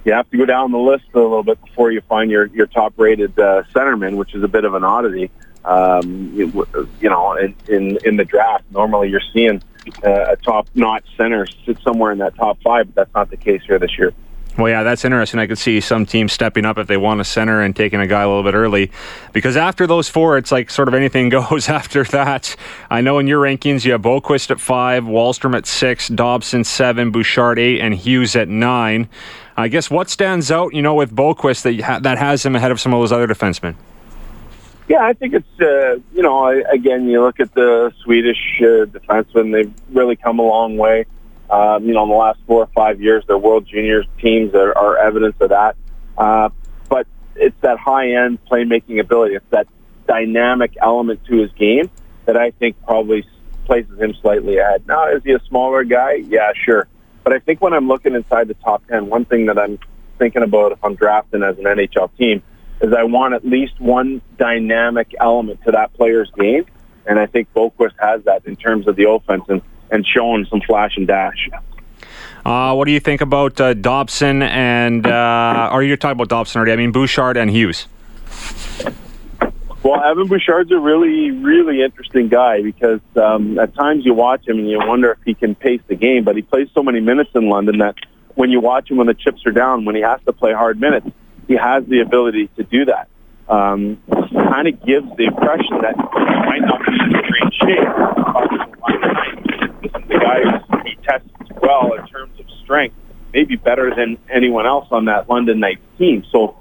you 0.04 0.12
have 0.12 0.30
to 0.32 0.38
go 0.38 0.46
down 0.46 0.74
the 0.74 0.78
list 0.78 1.06
a 1.14 1.20
little 1.20 1.44
bit 1.44 1.64
before 1.64 1.90
you 1.92 2.02
find 2.02 2.30
your 2.30 2.48
your 2.48 2.68
top 2.68 2.94
rated 2.98 3.40
uh, 3.40 3.64
centerman, 3.74 4.16
which 4.16 4.36
is 4.36 4.44
a 4.44 4.50
bit 4.50 4.66
of 4.66 4.74
an 4.74 4.84
oddity 4.84 5.32
um, 5.66 6.32
you, 6.34 6.68
you 7.00 7.10
know, 7.10 7.34
in, 7.34 7.56
in, 7.68 7.98
in 8.06 8.18
the 8.18 8.26
draft. 8.26 8.66
Normally 8.72 9.10
you're 9.10 9.22
seeing 9.34 9.62
uh, 10.06 10.32
a 10.32 10.36
top-notch 10.38 11.06
center 11.18 11.46
sit 11.66 11.78
somewhere 11.82 12.12
in 12.12 12.20
that 12.20 12.36
top 12.36 12.62
five, 12.62 12.88
but 12.88 12.96
that's 12.96 13.14
not 13.14 13.30
the 13.30 13.38
case 13.38 13.62
here 13.66 13.80
this 13.80 13.98
year. 13.98 14.14
Well, 14.56 14.70
yeah, 14.70 14.84
that's 14.84 15.04
interesting. 15.04 15.40
I 15.40 15.48
could 15.48 15.58
see 15.58 15.82
some 15.82 16.06
teams 16.06 16.32
stepping 16.32 16.64
up 16.64 16.78
if 16.78 16.86
they 16.86 16.98
want 16.98 17.20
a 17.20 17.24
center 17.24 17.62
and 17.62 17.76
taking 17.76 18.00
a 18.00 18.06
guy 18.06 18.22
a 18.22 18.28
little 18.28 18.44
bit 18.44 18.54
early. 18.54 18.92
Because 19.32 19.58
after 19.58 19.88
those 19.88 20.10
four, 20.10 20.38
it's 20.38 20.52
like 20.52 20.70
sort 20.70 20.88
of 20.88 20.94
anything 20.94 21.30
goes 21.30 21.70
after 21.70 22.04
that. 22.06 22.56
I 22.92 23.02
know 23.02 23.18
in 23.18 23.26
your 23.26 23.42
rankings, 23.42 23.84
you 23.84 23.94
have 23.94 24.04
Boqvist 24.04 24.52
at 24.52 24.60
five, 24.60 25.06
Wahlstrom 25.06 25.56
at 25.56 25.66
six, 25.66 26.08
Dobson 26.08 26.64
seven, 26.64 27.10
Bouchard 27.10 27.58
eight, 27.58 27.82
and 27.82 27.96
Hughes 27.96 28.36
at 28.36 28.48
nine. 28.48 29.10
I 29.58 29.70
guess 29.70 29.90
what 29.90 30.10
stands 30.10 30.52
out, 30.52 30.74
you 30.74 30.84
know, 30.84 30.94
with 30.94 31.16
Boqvist 31.16 31.64
that, 31.64 32.04
that 32.04 32.20
has 32.20 32.46
him 32.46 32.56
ahead 32.56 32.72
of 32.72 32.80
some 32.80 32.94
of 32.94 33.02
those 33.02 33.12
other 33.12 33.28
defensemen? 33.28 33.76
Yeah, 34.88 35.04
I 35.04 35.14
think 35.14 35.34
it's 35.34 35.62
uh, 35.62 36.00
you 36.14 36.22
know 36.22 36.48
again 36.48 37.08
you 37.08 37.22
look 37.22 37.40
at 37.40 37.54
the 37.54 37.94
Swedish 38.04 38.60
uh, 38.60 38.86
defensemen; 38.86 39.54
they've 39.54 39.74
really 39.92 40.16
come 40.16 40.40
a 40.40 40.44
long 40.44 40.78
way. 40.78 41.06
Um, 41.50 41.86
you 41.86 41.94
know, 41.94 42.04
in 42.04 42.10
the 42.10 42.16
last 42.16 42.40
four 42.48 42.64
or 42.64 42.70
five 42.76 43.02
years, 43.02 43.24
their 43.28 43.38
World 43.38 43.68
Juniors 43.68 44.08
teams 44.20 44.56
are, 44.56 44.76
are 44.78 44.98
evidence 44.98 45.36
of 45.40 45.50
that. 45.50 45.76
Uh, 46.18 46.50
but 46.90 47.06
it's 47.36 47.56
that 47.62 47.78
high-end 47.78 48.40
playmaking 48.46 49.00
ability. 49.00 49.36
It's 49.36 49.46
that 49.52 49.68
dynamic 50.08 50.76
element 50.82 51.24
to 51.26 51.38
his 51.38 51.52
game 51.52 51.92
that 52.26 52.38
I 52.38 52.52
think 52.52 52.76
probably 52.86 53.26
places 53.66 54.00
him 54.00 54.14
slightly 54.22 54.58
ahead. 54.58 54.88
Now, 54.88 55.10
is 55.10 55.24
he 55.24 55.32
a 55.34 55.40
smaller 55.48 55.84
guy? 55.84 56.14
Yeah, 56.28 56.52
sure. 56.66 56.88
But 57.24 57.34
I 57.34 57.40
think 57.40 57.62
when 57.62 57.74
I'm 57.74 57.88
looking 57.88 58.16
inside 58.16 58.48
the 58.48 58.56
top 58.56 58.86
ten, 58.88 59.08
one 59.08 59.26
thing 59.26 59.46
that 59.46 59.60
I'm 59.60 59.80
thinking 60.18 60.44
about 60.44 60.72
if 60.72 60.84
I'm 60.84 60.96
drafting 60.96 61.44
as 61.44 61.58
an 61.58 61.66
NHL 61.66 62.10
team 62.18 62.42
is 62.84 62.94
I 62.94 63.04
want 63.04 63.34
at 63.34 63.46
least 63.46 63.80
one 63.80 64.22
dynamic 64.38 65.16
element 65.20 65.64
to 65.64 65.72
that 65.72 65.94
player's 65.94 66.30
game. 66.32 66.66
And 67.06 67.18
I 67.18 67.26
think 67.26 67.52
Boqvist 67.54 67.94
has 68.00 68.24
that 68.26 68.46
in 68.46 68.56
terms 68.56 68.88
of 68.88 68.96
the 68.96 69.10
offense 69.10 69.44
and, 69.48 69.62
and 69.90 70.06
showing 70.06 70.46
some 70.46 70.62
flash 70.62 70.98
and 70.98 71.08
dash. 71.08 71.50
Uh, 72.46 72.74
what 72.76 72.86
do 72.86 72.92
you 72.92 73.00
think 73.00 73.22
about 73.22 73.60
uh, 73.60 73.74
Dobson 73.74 74.42
and, 74.42 75.08
uh, 75.08 75.70
are 75.72 75.82
you 75.82 75.96
talking 75.96 76.18
about 76.18 76.28
Dobson 76.28 76.60
already? 76.60 76.74
I 76.74 76.76
mean, 76.76 76.92
Bouchard 76.92 77.38
and 77.38 77.50
Hughes. 77.50 77.88
Well, 79.82 80.02
Evan 80.02 80.28
Bouchard's 80.28 80.72
a 80.72 80.80
really, 80.80 81.32
really 81.32 81.82
interesting 81.82 82.30
guy 82.30 82.62
because 82.62 83.02
um, 83.18 83.60
at 83.60 83.74
times 83.76 84.06
you 84.06 84.14
watch 84.14 84.48
him 84.48 84.60
and 84.60 84.70
you 84.70 84.78
wonder 84.78 85.12
if 85.12 85.20
he 85.26 85.34
can 85.34 85.56
pace 85.56 85.82
the 85.88 85.96
game, 85.96 86.24
but 86.24 86.38
he 86.38 86.42
plays 86.42 86.70
so 86.74 86.84
many 86.84 87.02
minutes 87.02 87.32
in 87.36 87.50
London 87.50 87.80
that 87.80 87.96
when 88.36 88.50
you 88.50 88.62
watch 88.62 88.90
him 88.90 88.98
when 88.98 89.08
the 89.08 89.14
chips 89.14 89.46
are 89.46 89.52
down, 89.52 89.84
when 89.84 89.96
he 89.96 90.02
has 90.02 90.22
to 90.26 90.32
play 90.32 90.54
hard 90.54 90.80
minutes, 90.80 91.10
he 91.48 91.56
has 91.56 91.86
the 91.86 92.02
ability 92.02 92.50
to 92.58 92.64
do 92.64 92.86
that. 92.86 93.08
Um, 93.48 94.02
kind 94.34 94.68
of 94.68 94.86
gives 94.86 95.08
the 95.18 95.26
impression 95.26 95.82
that 95.82 95.96
he 95.96 96.36
might 96.48 96.62
not 96.62 96.80
be 96.86 96.94
in 96.94 97.12
great 97.12 97.54
shape. 97.54 97.90
The 100.08 100.20
guy 100.20 100.40
he 100.86 100.96
tests 101.04 101.28
well 101.62 101.94
in 101.94 102.08
terms 102.08 102.40
of 102.40 102.46
strength, 102.64 102.96
maybe 103.34 103.56
better 103.58 103.94
than 103.94 104.18
anyone 104.32 104.66
else 104.66 104.88
on 104.92 105.06
that 105.06 105.30
London 105.30 105.60
Knights 105.60 105.82
team. 105.98 106.24
So 106.32 106.56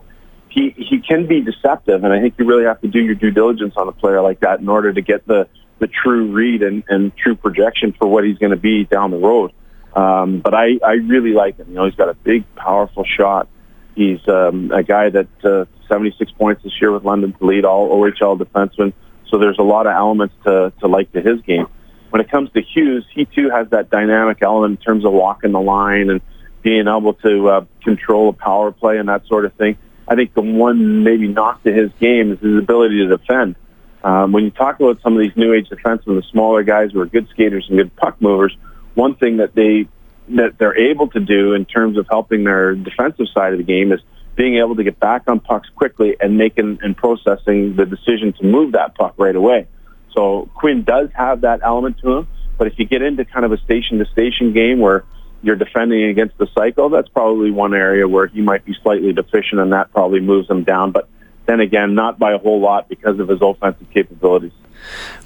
he 0.48 0.74
he 0.76 1.00
can 1.00 1.26
be 1.26 1.40
deceptive, 1.40 2.02
and 2.04 2.12
I 2.12 2.20
think 2.20 2.34
you 2.38 2.44
really 2.44 2.64
have 2.64 2.80
to 2.80 2.88
do 2.88 3.00
your 3.00 3.14
due 3.14 3.30
diligence 3.30 3.74
on 3.76 3.88
a 3.88 3.92
player 3.92 4.20
like 4.20 4.40
that 4.40 4.60
in 4.60 4.68
order 4.68 4.92
to 4.92 5.00
get 5.00 5.26
the 5.26 5.48
the 5.78 5.88
true 5.88 6.32
read 6.32 6.62
and, 6.62 6.84
and 6.88 7.16
true 7.16 7.34
projection 7.34 7.92
for 7.92 8.06
what 8.06 8.24
he's 8.24 8.38
going 8.38 8.50
to 8.50 8.56
be 8.56 8.84
down 8.84 9.10
the 9.10 9.18
road. 9.18 9.52
Um, 9.94 10.38
but 10.38 10.54
I, 10.54 10.78
I 10.84 10.92
really 10.92 11.32
like 11.32 11.58
him. 11.58 11.68
You 11.68 11.74
know, 11.74 11.84
he's 11.86 11.96
got 11.96 12.08
a 12.08 12.14
big, 12.14 12.44
powerful 12.54 13.04
shot. 13.04 13.48
He's 13.94 14.26
um, 14.28 14.70
a 14.72 14.82
guy 14.82 15.10
that 15.10 15.28
uh, 15.44 15.66
76 15.88 16.32
points 16.32 16.62
this 16.62 16.72
year 16.80 16.90
with 16.90 17.04
London 17.04 17.32
to 17.34 17.44
lead 17.44 17.64
all 17.64 17.90
OHL 17.90 18.38
defensemen. 18.38 18.92
So 19.28 19.38
there's 19.38 19.58
a 19.58 19.62
lot 19.62 19.86
of 19.86 19.92
elements 19.92 20.34
to, 20.44 20.72
to 20.80 20.86
like 20.86 21.12
to 21.12 21.20
his 21.20 21.40
game. 21.42 21.66
When 22.10 22.20
it 22.20 22.30
comes 22.30 22.50
to 22.52 22.60
Hughes, 22.60 23.06
he 23.14 23.24
too 23.24 23.50
has 23.50 23.68
that 23.70 23.90
dynamic 23.90 24.38
element 24.42 24.78
in 24.78 24.84
terms 24.84 25.04
of 25.04 25.12
walking 25.12 25.52
the 25.52 25.60
line 25.60 26.10
and 26.10 26.20
being 26.62 26.86
able 26.86 27.14
to 27.14 27.48
uh, 27.48 27.64
control 27.82 28.28
a 28.28 28.32
power 28.32 28.70
play 28.70 28.98
and 28.98 29.08
that 29.08 29.26
sort 29.26 29.44
of 29.44 29.54
thing. 29.54 29.76
I 30.06 30.14
think 30.14 30.34
the 30.34 30.42
one 30.42 31.04
maybe 31.04 31.28
knock 31.28 31.62
to 31.64 31.72
his 31.72 31.90
game 32.00 32.32
is 32.32 32.40
his 32.40 32.58
ability 32.58 32.98
to 32.98 33.16
defend. 33.16 33.56
Um, 34.04 34.32
when 34.32 34.44
you 34.44 34.50
talk 34.50 34.80
about 34.80 35.00
some 35.02 35.14
of 35.14 35.20
these 35.20 35.36
new 35.36 35.52
age 35.52 35.68
defensemen, 35.68 36.20
the 36.20 36.26
smaller 36.30 36.62
guys 36.62 36.92
who 36.92 37.00
are 37.00 37.06
good 37.06 37.28
skaters 37.30 37.66
and 37.68 37.78
good 37.78 37.94
puck 37.96 38.20
movers, 38.20 38.56
one 38.94 39.14
thing 39.14 39.38
that 39.38 39.54
they 39.54 39.88
that 40.28 40.58
they're 40.58 40.78
able 40.78 41.08
to 41.08 41.20
do 41.20 41.52
in 41.54 41.64
terms 41.64 41.98
of 41.98 42.06
helping 42.08 42.44
their 42.44 42.74
defensive 42.74 43.26
side 43.34 43.52
of 43.52 43.58
the 43.58 43.64
game 43.64 43.92
is 43.92 44.00
being 44.36 44.56
able 44.56 44.76
to 44.76 44.84
get 44.84 44.98
back 44.98 45.24
on 45.26 45.40
pucks 45.40 45.68
quickly 45.74 46.16
and 46.20 46.38
making 46.38 46.78
and 46.82 46.96
processing 46.96 47.76
the 47.76 47.84
decision 47.84 48.32
to 48.32 48.44
move 48.44 48.72
that 48.72 48.94
puck 48.94 49.14
right 49.18 49.36
away. 49.36 49.66
So 50.14 50.48
Quinn 50.54 50.84
does 50.84 51.10
have 51.14 51.42
that 51.42 51.60
element 51.62 51.98
to 51.98 52.18
him, 52.18 52.28
but 52.56 52.66
if 52.66 52.78
you 52.78 52.84
get 52.84 53.02
into 53.02 53.24
kind 53.24 53.44
of 53.44 53.52
a 53.52 53.58
station 53.58 53.98
to 53.98 54.06
station 54.06 54.52
game 54.52 54.78
where 54.78 55.04
you're 55.42 55.56
defending 55.56 56.04
against 56.04 56.38
the 56.38 56.46
cycle, 56.54 56.88
that's 56.88 57.08
probably 57.08 57.50
one 57.50 57.74
area 57.74 58.06
where 58.06 58.26
he 58.26 58.40
might 58.40 58.64
be 58.64 58.74
slightly 58.82 59.12
deficient 59.12 59.60
and 59.60 59.72
that 59.72 59.92
probably 59.92 60.20
moves 60.20 60.48
him 60.48 60.62
down. 60.62 60.92
But 60.92 61.08
then 61.46 61.60
again, 61.60 61.94
not 61.94 62.18
by 62.18 62.32
a 62.32 62.38
whole 62.38 62.60
lot 62.60 62.88
because 62.88 63.18
of 63.18 63.28
his 63.28 63.40
offensive 63.42 63.90
capabilities. 63.90 64.52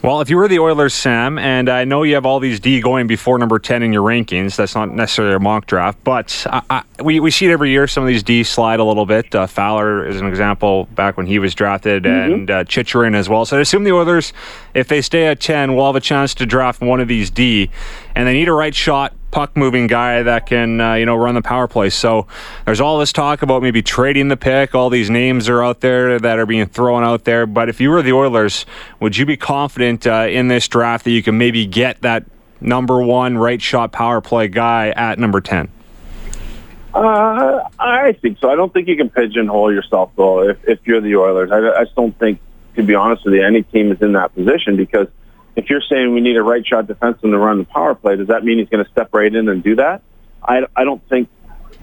Well, 0.03 0.21
if 0.21 0.31
you 0.31 0.37
were 0.37 0.49
the 0.49 0.59
Oilers, 0.59 0.95
Sam, 0.95 1.39
and 1.39 1.69
I 1.69 1.85
know 1.85 2.03
you 2.03 2.15
have 2.15 2.27
all 2.27 2.39
these 2.39 2.61
D 2.61 2.81
going 2.81 3.07
before 3.07 3.39
number 3.39 3.59
10 3.59 3.83
in 3.83 3.93
your 3.93 4.03
rankings, 4.03 4.57
that's 4.57 4.75
not 4.75 4.91
necessarily 4.91 5.35
a 5.35 5.41
mock 5.41 5.67
draft, 5.67 5.99
but 6.05 6.47
I, 6.51 6.63
I, 6.69 7.03
we, 7.03 7.21
we 7.21 7.31
see 7.31 7.47
it 7.47 7.51
every 7.51 7.71
year. 7.71 7.87
Some 7.87 8.03
of 8.03 8.09
these 8.09 8.23
D 8.23 8.45
slide 8.45 8.79
a 8.79 8.85
little 8.85 9.07
bit. 9.07 9.35
Uh, 9.35 9.47
Fowler 9.47 10.07
is 10.07 10.21
an 10.21 10.27
example 10.27 10.85
back 10.95 11.17
when 11.17 11.27
he 11.27 11.39
was 11.39 11.55
drafted, 11.55 12.05
mm-hmm. 12.05 12.33
and 12.33 12.51
uh, 12.51 13.17
as 13.17 13.29
well. 13.29 13.45
So 13.47 13.57
I 13.57 13.61
assume 13.61 13.85
the 13.85 13.93
Oilers, 13.93 14.33
if 14.75 14.89
they 14.89 15.01
stay 15.01 15.27
at 15.27 15.41
10, 15.41 15.75
will 15.75 15.87
have 15.87 15.97
a 15.97 16.01
chance 16.01 16.35
to 16.35 16.47
draft 16.47 16.81
one 16.81 17.01
of 17.01 17.09
these 17.09 17.31
D, 17.31 17.71
and 18.15 18.29
they 18.29 18.35
need 18.35 18.49
a 18.49 18.53
right 18.53 18.75
shot 18.75 19.15
puck 19.37 19.55
moving 19.55 19.87
guy 19.87 20.23
that 20.23 20.47
can 20.47 20.81
uh, 20.81 20.95
you 20.95 21.05
know 21.05 21.15
run 21.15 21.35
the 21.35 21.43
power 21.43 21.69
play. 21.69 21.91
So 21.91 22.27
there's 22.65 22.81
all 22.81 22.99
this 22.99 23.13
talk 23.13 23.43
about 23.43 23.61
maybe 23.61 23.83
trading 23.83 24.29
the 24.29 24.37
pick. 24.39 24.75
All 24.75 24.89
these 24.89 25.11
names 25.11 25.47
are 25.51 25.63
out 25.63 25.83
there 25.83 26.19
that 26.19 26.39
are 26.39 26.47
being 26.47 26.65
thrown 26.65 27.05
out 27.05 27.25
there. 27.25 27.45
But 27.45 27.69
if 27.69 27.79
you 27.79 27.91
were 27.91 28.01
the 28.01 28.15
Oilers, 28.15 28.65
would 28.99 29.15
you 29.19 29.27
be 29.27 29.37
confident 29.37 30.07
uh, 30.07 30.27
in 30.31 30.49
this 30.49 30.67
draft 30.69 31.05
that 31.05 31.11
you 31.11 31.23
can 31.23 31.37
maybe 31.37 31.67
get 31.67 32.01
that 32.01 32.25
number 32.63 33.03
one 33.03 33.37
right 33.37 33.61
shot 33.61 33.93
power 33.93 34.23
play 34.23 34.49
guy 34.49 34.89
at 34.97 35.19
number 35.19 35.43
ten? 35.43 35.69
Uh, 36.95 37.69
I 37.79 38.13
think 38.13 38.39
so. 38.39 38.49
I 38.49 38.55
don't 38.55 38.73
think 38.73 38.89
you 38.89 38.97
can 38.97 39.11
pigeonhole 39.11 39.71
yourself 39.71 40.13
though. 40.17 40.49
If, 40.49 40.67
if 40.67 40.79
you're 40.87 41.03
the 41.03 41.17
Oilers, 41.17 41.53
I, 41.53 41.79
I 41.79 41.85
just 41.85 41.95
don't 41.95 42.19
think, 42.19 42.41
to 42.77 42.83
be 42.83 42.95
honest 42.95 43.27
with 43.27 43.35
you, 43.35 43.45
any 43.45 43.65
team 43.65 43.93
is 43.93 44.01
in 44.01 44.15
that 44.15 44.35
position 44.35 44.79
because 44.79 45.09
if 45.57 45.71
you're 45.71 45.83
saying 45.83 46.13
we 46.13 46.21
need 46.21 46.37
a 46.37 46.43
right 46.43 46.65
shot 46.65 46.87
defenseman 46.87 47.33
to 47.33 47.39
run 47.39 47.59
the 47.59 47.65
power 47.65 47.95
play, 47.95 48.17
does 48.17 48.29
that 48.29 48.45
mean 48.45 48.59
he's 48.59 48.69
going 48.69 48.85
to 48.85 48.91
step 48.91 49.13
right 49.13 49.35
in 49.35 49.49
and 49.49 49.63
do 49.63 49.77
that? 49.77 50.03
I, 50.43 50.67
I 50.77 50.85
don't 50.85 51.07
think 51.09 51.29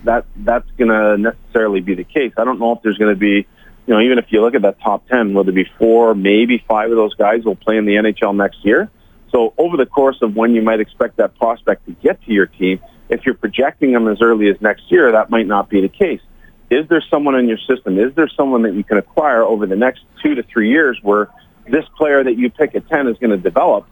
that 0.03 0.25
that's 0.35 0.69
going 0.77 0.89
to 0.89 1.17
necessarily 1.17 1.81
be 1.81 1.95
the 1.95 2.03
case. 2.03 2.33
I 2.37 2.43
don't 2.43 2.59
know 2.59 2.73
if 2.73 2.83
there's 2.83 2.97
going 2.97 3.13
to 3.13 3.19
be, 3.19 3.47
you 3.85 3.93
know, 3.93 3.99
even 3.99 4.19
if 4.19 4.25
you 4.29 4.41
look 4.41 4.53
at 4.55 4.61
that 4.61 4.79
top 4.81 5.07
10, 5.07 5.33
will 5.33 5.43
there 5.43 5.53
be 5.53 5.67
four, 5.79 6.13
maybe 6.13 6.63
five 6.67 6.91
of 6.91 6.97
those 6.97 7.15
guys 7.15 7.43
will 7.43 7.55
play 7.55 7.77
in 7.77 7.85
the 7.85 7.95
NHL 7.95 8.35
next 8.35 8.63
year? 8.63 8.89
So 9.31 9.53
over 9.57 9.75
the 9.75 9.87
course 9.87 10.17
of 10.21 10.35
when 10.35 10.53
you 10.53 10.61
might 10.61 10.79
expect 10.79 11.17
that 11.17 11.35
prospect 11.37 11.85
to 11.87 11.93
get 11.93 12.23
to 12.25 12.31
your 12.31 12.45
team, 12.45 12.79
if 13.09 13.25
you're 13.25 13.35
projecting 13.35 13.91
them 13.91 14.07
as 14.07 14.21
early 14.21 14.49
as 14.49 14.61
next 14.61 14.91
year, 14.91 15.11
that 15.11 15.29
might 15.29 15.47
not 15.47 15.69
be 15.69 15.81
the 15.81 15.89
case. 15.89 16.21
Is 16.69 16.87
there 16.87 17.03
someone 17.09 17.35
in 17.35 17.47
your 17.47 17.57
system? 17.57 17.99
Is 17.99 18.13
there 18.15 18.29
someone 18.29 18.61
that 18.63 18.73
you 18.73 18.83
can 18.83 18.97
acquire 18.97 19.43
over 19.43 19.65
the 19.65 19.75
next 19.75 20.01
two 20.21 20.35
to 20.35 20.43
three 20.43 20.69
years 20.69 20.99
where 21.01 21.29
this 21.67 21.85
player 21.97 22.23
that 22.23 22.37
you 22.37 22.49
pick 22.49 22.75
at 22.75 22.87
10 22.87 23.07
is 23.07 23.17
going 23.17 23.31
to 23.31 23.37
develop? 23.37 23.87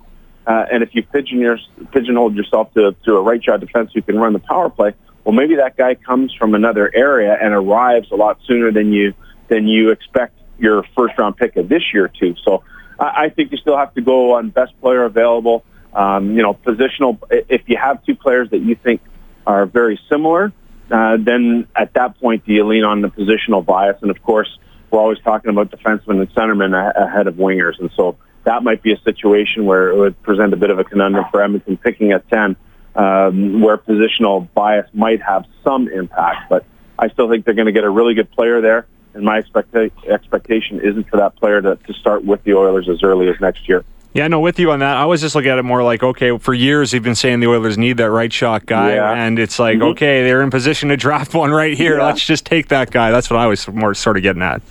Uh, 0.46 0.66
and 0.72 0.84
if 0.84 0.94
you 0.94 1.04
pigeon 1.04 1.40
your, 1.40 1.58
pigeonhole 1.92 2.34
yourself 2.34 2.74
to, 2.74 2.96
to 3.06 3.16
a 3.16 3.22
right 3.22 3.44
shot 3.44 3.60
defense 3.60 3.92
who 3.94 4.02
can 4.02 4.18
run 4.18 4.34
the 4.34 4.40
power 4.40 4.70
play, 4.70 4.94
well, 5.24 5.34
maybe 5.34 5.56
that 5.56 5.78
guy 5.78 5.96
comes 5.96 6.34
from 6.34 6.56
another 6.56 6.92
area 6.94 7.38
and 7.40 7.54
arrives 7.54 8.12
a 8.12 8.16
lot 8.16 8.40
sooner 8.48 8.72
than 8.72 8.92
you 8.92 9.14
than 9.50 9.68
you 9.68 9.92
expect 9.92 10.40
your 10.58 10.84
first 10.96 11.18
round 11.18 11.36
pick 11.38 11.58
of 11.58 11.68
this 11.68 11.84
year 11.94 12.08
to. 12.08 12.36
So 12.44 12.64
I, 13.00 13.26
I 13.26 13.30
think 13.30 13.52
you 13.52 13.58
still 13.58 13.78
have 13.78 13.94
to 13.96 14.02
go 14.02 14.36
on 14.36 14.50
best 14.50 14.80
player 14.82 15.04
available. 15.04 15.64
Um, 15.94 16.38
you 16.38 16.42
know, 16.42 16.54
positional. 16.54 17.20
If 17.30 17.64
you 17.68 17.78
have 17.78 18.04
two 18.06 18.16
players 18.16 18.50
that 18.52 18.60
you 18.60 18.76
think 18.76 19.02
are 19.46 19.66
very 19.66 20.00
similar, 20.10 20.54
uh, 20.90 21.18
then 21.20 21.68
at 21.76 21.94
that 21.94 22.18
point 22.20 22.46
do 22.46 22.54
you 22.54 22.66
lean 22.66 22.86
on 22.86 23.02
the 23.02 23.10
positional 23.10 23.66
bias? 23.66 23.98
And 24.02 24.10
of 24.10 24.24
course, 24.24 24.58
we're 24.92 25.00
always 25.00 25.20
talking 25.20 25.50
about 25.50 25.72
defensemen 25.72 26.20
and 26.20 26.34
centermen 26.34 26.74
ahead 26.96 27.28
of 27.28 27.36
wingers, 27.36 27.80
and 27.80 27.90
so 27.96 28.18
that 28.44 28.64
might 28.64 28.82
be 28.82 28.92
a 28.92 29.00
situation 29.02 29.66
where 29.66 29.90
it 29.90 29.98
would 29.98 30.22
present 30.24 30.54
a 30.54 30.58
bit 30.58 30.70
of 30.70 30.80
a 30.80 30.84
conundrum 30.84 31.26
for 31.32 31.44
Edmonton 31.44 31.78
picking 31.78 32.12
at 32.12 32.28
10, 32.30 32.56
um, 32.96 33.62
where 33.62 33.78
positional 33.78 34.48
bias 34.54 34.88
might 34.94 35.22
have 35.22 35.46
some 35.64 35.88
impact. 35.88 36.50
But 36.50 36.66
I 36.98 37.10
still 37.10 37.30
think 37.30 37.46
they're 37.46 37.54
going 37.54 37.68
to 37.68 37.72
get 37.72 37.84
a 37.84 37.90
really 37.90 38.14
good 38.14 38.32
player 38.32 38.62
there. 38.62 38.88
And 39.14 39.24
my 39.24 39.42
expecta- 39.42 39.92
expectation 40.08 40.80
isn't 40.80 41.10
for 41.10 41.18
that 41.18 41.36
player 41.36 41.62
to, 41.62 41.76
to 41.76 41.94
start 41.94 42.24
with 42.24 42.44
the 42.44 42.54
Oilers 42.54 42.88
as 42.90 43.04
early 43.04 43.28
as 43.28 43.36
next 43.42 43.68
year. 43.68 43.84
Yeah, 44.14 44.28
no, 44.28 44.42
with 44.42 44.60
you 44.60 44.72
on 44.72 44.80
that. 44.80 44.98
I 44.98 45.06
was 45.06 45.22
just 45.22 45.36
looking 45.36 45.52
at 45.52 45.58
it 45.58 45.64
more 45.64 45.84
like, 45.84 46.04
okay, 46.04 46.38
for 46.38 46.54
years 46.54 46.92
you've 46.92 47.04
been 47.04 47.16
saying 47.16 47.40
the 47.40 47.48
Oilers 47.48 47.78
need 47.78 47.98
that 47.98 48.10
right 48.10 48.32
shot 48.32 48.66
guy, 48.66 48.96
yeah. 48.96 49.14
and 49.14 49.40
it's 49.40 49.58
like, 49.58 49.78
mm-hmm. 49.78 49.90
okay, 49.90 50.24
they're 50.24 50.42
in 50.42 50.50
position 50.50 50.90
to 50.90 50.98
draft 50.98 51.34
one 51.34 51.52
right 51.52 51.78
here. 51.78 51.98
Yeah. 51.98 52.08
Let's 52.08 52.26
just 52.26 52.46
take 52.46 52.70
that 52.70 52.92
guy. 52.92 53.12
That's 53.12 53.30
what 53.30 53.40
I 53.40 53.48
was 53.48 53.68
more 53.70 53.94
sort 53.94 54.18
of 54.18 54.24
getting 54.24 54.42
at. 54.42 54.62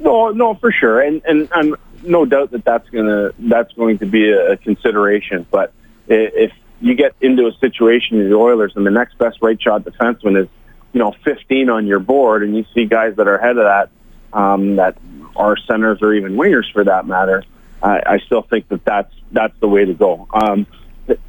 No, 0.00 0.30
no, 0.30 0.54
for 0.54 0.72
sure, 0.72 1.00
and 1.00 1.22
and 1.26 1.48
and 1.54 1.76
no 2.02 2.24
doubt 2.24 2.52
that 2.52 2.64
that's 2.64 2.88
gonna 2.88 3.32
that's 3.38 3.72
going 3.74 3.98
to 3.98 4.06
be 4.06 4.30
a 4.30 4.56
consideration. 4.56 5.46
But 5.50 5.72
if 6.08 6.52
you 6.80 6.94
get 6.94 7.14
into 7.20 7.46
a 7.46 7.52
situation 7.60 8.18
in 8.18 8.30
the 8.30 8.34
Oilers 8.34 8.72
and 8.76 8.86
the 8.86 8.90
next 8.90 9.18
best 9.18 9.38
right 9.42 9.60
shot 9.60 9.84
defenseman 9.84 10.42
is, 10.42 10.48
you 10.92 11.00
know, 11.00 11.14
15 11.24 11.68
on 11.68 11.86
your 11.86 11.98
board, 11.98 12.42
and 12.42 12.56
you 12.56 12.64
see 12.74 12.86
guys 12.86 13.16
that 13.16 13.28
are 13.28 13.36
ahead 13.36 13.58
of 13.58 13.64
that 13.64 13.90
um, 14.32 14.76
that 14.76 14.96
are 15.36 15.56
centers 15.68 15.98
or 16.00 16.14
even 16.14 16.36
wingers 16.36 16.72
for 16.72 16.82
that 16.84 17.06
matter, 17.06 17.44
I, 17.82 18.00
I 18.06 18.18
still 18.20 18.42
think 18.42 18.68
that 18.68 18.84
that's 18.84 19.12
that's 19.30 19.58
the 19.60 19.68
way 19.68 19.84
to 19.84 19.94
go. 19.94 20.26
Um, 20.32 20.66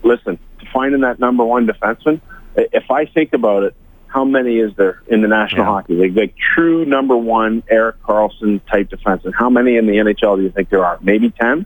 listen, 0.03 0.39
finding 0.73 1.01
that 1.01 1.19
number 1.19 1.43
one 1.43 1.67
defenseman. 1.67 2.21
If 2.55 2.89
I 2.89 3.05
think 3.05 3.33
about 3.33 3.63
it, 3.63 3.75
how 4.11 4.25
many 4.25 4.57
is 4.57 4.75
there 4.75 5.01
in 5.07 5.21
the 5.21 5.27
National 5.27 5.63
yeah. 5.63 5.71
Hockey 5.71 5.95
League? 5.95 6.17
Like 6.17 6.35
true 6.53 6.83
number 6.85 7.15
one 7.15 7.63
Eric 7.69 8.03
Karlsson 8.03 8.59
type 8.69 8.89
defenseman. 8.89 9.33
How 9.33 9.49
many 9.49 9.77
in 9.77 9.85
the 9.85 9.93
NHL 9.93 10.35
do 10.35 10.43
you 10.43 10.49
think 10.49 10.69
there 10.69 10.85
are? 10.85 10.99
Maybe 11.01 11.31
ten. 11.31 11.65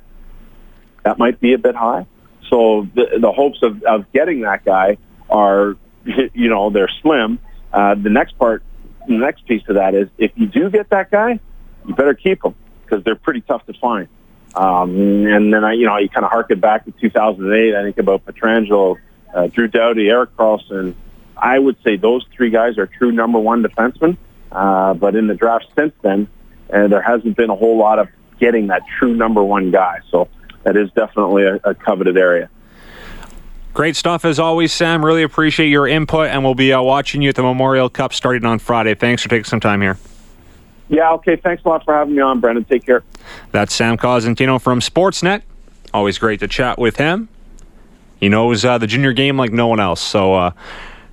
That 1.04 1.18
might 1.18 1.40
be 1.40 1.54
a 1.54 1.58
bit 1.58 1.76
high. 1.76 2.06
So 2.50 2.88
the, 2.94 3.18
the 3.20 3.32
hopes 3.32 3.60
of, 3.64 3.82
of 3.84 4.12
getting 4.12 4.42
that 4.42 4.64
guy 4.64 4.98
are, 5.30 5.76
you 6.06 6.50
know, 6.50 6.70
they're 6.70 6.92
slim. 7.02 7.40
Uh, 7.74 7.96
the 7.96 8.10
next 8.10 8.38
part, 8.38 8.64
the 9.08 9.18
next 9.18 9.46
piece 9.48 9.64
of 9.68 9.76
that 9.76 9.96
is 9.96 10.08
if 10.18 10.32
you 10.36 10.46
do 10.46 10.70
get 10.70 10.90
that 10.92 11.10
guy, 11.10 11.40
you 11.88 11.96
better 11.96 12.14
keep 12.14 12.44
them 12.44 12.54
because 12.84 13.04
they're 13.04 13.16
pretty 13.16 13.42
tough 13.42 13.66
to 13.66 13.74
find. 13.74 14.08
Um, 14.56 15.26
and 15.26 15.52
then 15.52 15.64
I, 15.64 15.74
you 15.74 15.86
know, 15.86 15.98
you 15.98 16.10
kind 16.10 16.26
of 16.26 16.32
harken 16.32 16.60
back 16.60 16.86
to 16.86 16.92
2008. 16.92 17.76
I 17.76 17.84
think 17.84 17.98
about 17.98 18.26
Pietrangelo, 18.26 18.98
uh, 19.34 19.48
Drew 19.48 19.68
Doughty, 19.68 20.10
Eric 20.10 20.36
Karlsson, 20.38 20.96
I 21.38 21.60
would 21.60 21.78
say 21.84 21.98
those 21.98 22.26
three 22.36 22.50
guys 22.50 22.78
are 22.78 22.88
true 22.88 23.12
number 23.12 23.40
one 23.40 23.64
defensemen. 23.64 24.18
Uh, 24.52 24.94
but 24.94 25.16
in 25.16 25.28
the 25.28 25.36
draft 25.36 25.66
since 25.76 25.94
then, 26.02 26.28
uh, 26.72 26.88
there 26.88 27.02
hasn't 27.02 27.36
been 27.36 27.50
a 27.50 27.56
whole 27.56 27.78
lot 27.78 28.00
of 28.00 28.08
getting 28.40 28.68
that 28.68 28.84
true 28.98 29.14
number 29.14 29.44
one 29.44 29.72
guy. 29.72 30.00
So 30.10 30.30
that 30.64 30.78
is 30.78 30.90
definitely 30.92 31.44
a, 31.44 31.60
a 31.64 31.76
coveted 31.76 32.18
area. 32.18 32.50
Great 33.74 33.98
stuff 33.98 34.24
as 34.24 34.40
always, 34.40 34.72
Sam. 34.72 35.04
Really 35.04 35.24
appreciate 35.24 35.68
your 35.68 35.86
input, 35.86 36.30
and 36.30 36.46
we'll 36.46 36.56
be 36.56 36.72
uh, 36.72 36.82
watching 36.82 37.22
you 37.22 37.30
at 37.30 37.36
the 37.36 37.44
Memorial 37.44 37.90
Cup 37.90 38.14
starting 38.14 38.46
on 38.46 38.60
Friday. 38.60 38.96
Thanks 38.96 39.22
for 39.22 39.28
taking 39.28 39.44
some 39.44 39.60
time 39.60 39.82
here. 39.82 39.98
Yeah, 40.88 41.12
okay. 41.14 41.36
Thanks 41.36 41.66
a 41.66 41.68
lot 41.68 41.84
for 41.84 41.94
having 41.94 42.16
me 42.16 42.22
on, 42.22 42.40
Brendan. 42.40 42.64
Take 42.64 42.86
care. 42.86 43.04
That's 43.52 43.74
Sam 43.74 43.98
Cosentino 43.98 44.62
from 44.62 44.80
Sportsnet. 44.80 45.42
Always 45.94 46.18
great 46.18 46.40
to 46.40 46.48
chat 46.48 46.80
with 46.80 46.96
him. 46.96 47.28
He 48.20 48.30
knows 48.30 48.64
uh, 48.64 48.78
the 48.78 48.88
junior 48.88 49.12
game 49.12 49.38
like 49.38 49.52
no 49.52 49.68
one 49.68 49.82
else. 49.82 50.02
So, 50.02 50.36
uh, 50.36 50.52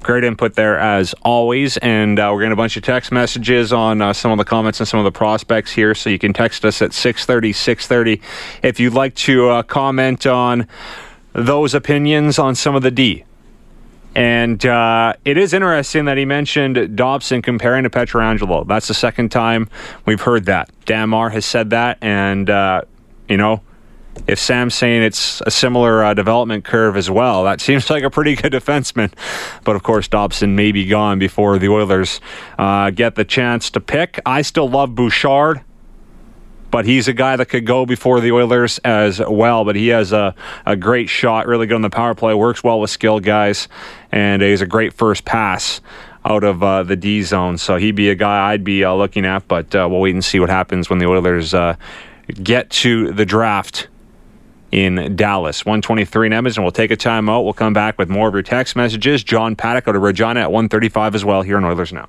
Great 0.03 0.25
input 0.25 0.55
there 0.55 0.79
as 0.79 1.15
always. 1.23 1.77
And 1.77 2.19
uh, 2.19 2.31
we're 2.33 2.41
getting 2.41 2.53
a 2.53 2.57
bunch 2.57 2.77
of 2.77 2.83
text 2.83 3.12
messages 3.12 3.73
on 3.73 4.03
uh, 4.03 4.12
some 4.12 4.33
of 4.33 4.38
the 4.38 4.45
comments 4.45 4.81
and 4.81 4.88
some 4.88 4.99
of 4.99 5.05
the 5.05 5.12
prospects 5.12 5.73
here. 5.73 5.95
So 5.95 6.11
you 6.11 6.19
can 6.19 6.33
text 6.33 6.65
us 6.65 6.83
at 6.83 6.93
630, 6.93 7.53
630 7.53 8.21
if 8.62 8.81
you'd 8.81 8.95
like 8.95 9.15
to 9.17 9.49
uh, 9.49 9.62
comment 9.62 10.27
on 10.27 10.67
those 11.33 11.73
opinions 11.75 12.38
on 12.38 12.55
some 12.55 12.75
of 12.75 12.83
the 12.83 12.91
D. 12.91 13.25
And 14.15 14.65
uh, 14.67 15.15
it 15.25 15.38
is 15.38 15.55
interesting 15.55 16.05
that 16.05 16.19
he 16.19 16.25
mentioned 16.25 16.97
Dobson 16.97 17.41
comparing 17.41 17.85
to 17.85 17.91
Pietrangelo. 17.91 18.67
That's 18.67 18.88
the 18.88 18.95
second 18.95 19.31
time 19.31 19.71
we've 20.05 20.21
heard 20.21 20.47
that. 20.47 20.69
Dan 20.85 21.11
Marr 21.11 21.31
has 21.31 21.47
said 21.47 21.71
that. 21.71 21.99
And, 22.03 22.51
uh, 22.51 22.83
you 23.29 23.37
know, 23.37 23.62
if 24.27 24.38
Sam's 24.38 24.75
saying 24.75 25.03
it's 25.03 25.40
a 25.42 25.51
similar 25.51 26.05
uh, 26.05 26.14
development 26.14 26.64
curve 26.64 26.96
as 26.96 27.11
well, 27.11 27.44
that 27.44 27.61
seems 27.61 27.90
like 27.90 28.05
a 28.05 28.11
pretty 28.11 28.37
good 28.37 28.53
defenseman. 28.53 29.12
But 29.64 29.77
of 29.77 29.83
course, 29.83 30.09
Dobson 30.09 30.55
may 30.55 30.72
be 30.72 30.87
gone 30.87 31.18
before 31.18 31.59
the 31.59 31.68
Oilers 31.68 32.20
uh, 32.59 32.90
get 32.90 33.14
the 33.14 33.25
chance 33.25 33.70
to 33.70 33.81
pick. 33.81 34.20
I 34.25 34.42
still 34.42 34.68
love 34.68 34.94
Bouchard, 34.94 35.62
but 36.70 36.85
he's 36.85 37.09
a 37.09 37.12
guy 37.12 37.37
that 37.37 37.46
could 37.46 37.66
go 37.66 37.85
before 37.85 38.20
the 38.20 38.33
Oilers 38.33 38.79
as 38.79 39.20
well. 39.20 39.64
But 39.64 39.77
he 39.77 39.88
has 39.88 40.12
a, 40.12 40.35
a 40.66 40.77
great 40.77 41.09
shot, 41.09 41.46
really 41.46 41.66
good 41.66 41.75
on 41.75 41.83
the 41.83 41.90
power 41.90 42.14
play, 42.14 42.35
works 42.35 42.62
well 42.62 42.81
with 42.81 42.90
skilled 42.90 43.25
guys, 43.25 43.68
and 44.11 44.40
he's 44.40 44.61
a 44.61 44.66
great 44.66 44.92
first 44.92 45.25
pass 45.25 45.81
out 46.25 46.44
of 46.44 46.62
uh, 46.62 46.85
the 46.85 46.94
D 46.94 47.22
zone. 47.22 47.59
So 47.59 47.77
he'd 47.77 47.96
be 47.96 48.09
a 48.09 48.14
guy 48.14 48.53
I'd 48.53 48.62
be 48.62 48.85
uh, 48.85 48.94
looking 48.94 49.27
at, 49.27 49.48
but 49.48 49.75
uh, 49.75 49.88
we'll 49.90 50.01
wait 50.01 50.14
and 50.14 50.25
see 50.25 50.38
what 50.38 50.51
happens 50.51 50.88
when 50.88 51.01
the 51.01 51.07
Oilers 51.07 51.53
uh, 51.53 51.75
get 52.42 52.70
to 52.70 53.12
the 53.12 53.27
draft 53.27 53.88
in 54.73 55.15
Dallas. 55.15 55.65
123 55.65 56.27
in 56.27 56.33
Edmonton. 56.33 56.63
We'll 56.65 56.73
take 56.73 56.91
a 56.91 56.97
timeout. 56.97 57.45
We'll 57.45 57.53
come 57.53 57.75
back 57.75 57.99
with 57.99 58.09
more 58.09 58.27
of 58.27 58.35
your 58.35 58.43
text 58.43 58.75
messages. 58.75 59.23
John 59.23 59.55
Paddock 59.55 59.87
out 59.87 59.95
of 59.95 60.03
Regina 60.03 60.41
at 60.41 60.51
135 60.51 61.15
as 61.15 61.25
well 61.25 61.43
here 61.43 61.59
in 61.59 61.65
Oilers 61.65 61.93
Now. 61.93 62.09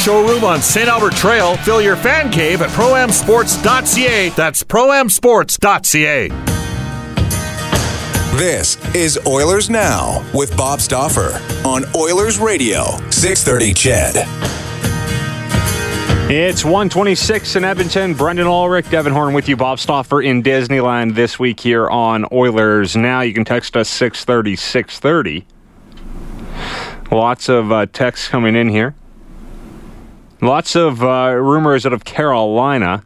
showroom 0.00 0.44
on 0.44 0.62
St. 0.62 0.88
Albert 0.88 1.14
Trail. 1.14 1.56
Fill 1.58 1.82
your 1.82 1.96
fan 1.96 2.30
cave 2.30 2.62
at 2.62 2.70
proamsports.ca. 2.70 4.30
That's 4.30 4.64
proamsports.ca. 4.64 6.28
This 8.38 8.94
is 8.94 9.18
Oilers 9.26 9.68
Now 9.68 10.24
with 10.32 10.56
Bob 10.56 10.80
Stauffer 10.80 11.40
on 11.66 11.84
Oilers 11.96 12.38
Radio, 12.38 12.84
630 13.10 13.74
CHED. 13.74 14.16
It's 16.30 16.64
126 16.64 17.56
in 17.56 17.64
Edmonton. 17.64 18.14
Brendan 18.14 18.46
Ulrich, 18.46 18.88
Devin 18.88 19.12
Horn 19.12 19.34
with 19.34 19.48
you. 19.48 19.56
Bob 19.56 19.80
Stauffer 19.80 20.22
in 20.22 20.44
Disneyland 20.44 21.16
this 21.16 21.40
week 21.40 21.58
here 21.58 21.90
on 21.90 22.24
Oilers 22.30 22.94
Now. 22.94 23.20
You 23.22 23.34
can 23.34 23.44
text 23.44 23.76
us 23.76 23.88
630 23.88 24.54
630. 24.54 25.46
Lots 27.10 27.48
of 27.48 27.72
uh, 27.72 27.86
texts 27.86 28.28
coming 28.28 28.54
in 28.54 28.68
here. 28.68 28.94
Lots 30.42 30.74
of 30.74 31.02
uh, 31.02 31.34
rumors 31.34 31.84
out 31.84 31.92
of 31.92 32.06
Carolina. 32.06 33.04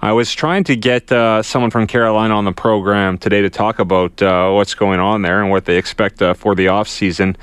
I 0.00 0.10
was 0.10 0.34
trying 0.34 0.64
to 0.64 0.74
get 0.74 1.12
uh, 1.12 1.40
someone 1.44 1.70
from 1.70 1.86
Carolina 1.86 2.34
on 2.34 2.44
the 2.44 2.52
program 2.52 3.18
today 3.18 3.40
to 3.40 3.48
talk 3.48 3.78
about 3.78 4.20
uh, 4.20 4.50
what's 4.50 4.74
going 4.74 4.98
on 4.98 5.22
there 5.22 5.40
and 5.40 5.48
what 5.48 5.64
they 5.64 5.76
expect 5.76 6.20
uh, 6.20 6.34
for 6.34 6.56
the 6.56 6.66
offseason. 6.66 7.36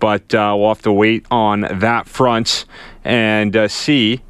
But 0.00 0.34
uh, 0.34 0.56
we'll 0.58 0.70
have 0.70 0.82
to 0.82 0.92
wait 0.92 1.24
on 1.30 1.60
that 1.70 2.08
front 2.08 2.64
and 3.04 3.54
uh, 3.54 3.68
see 3.68 4.22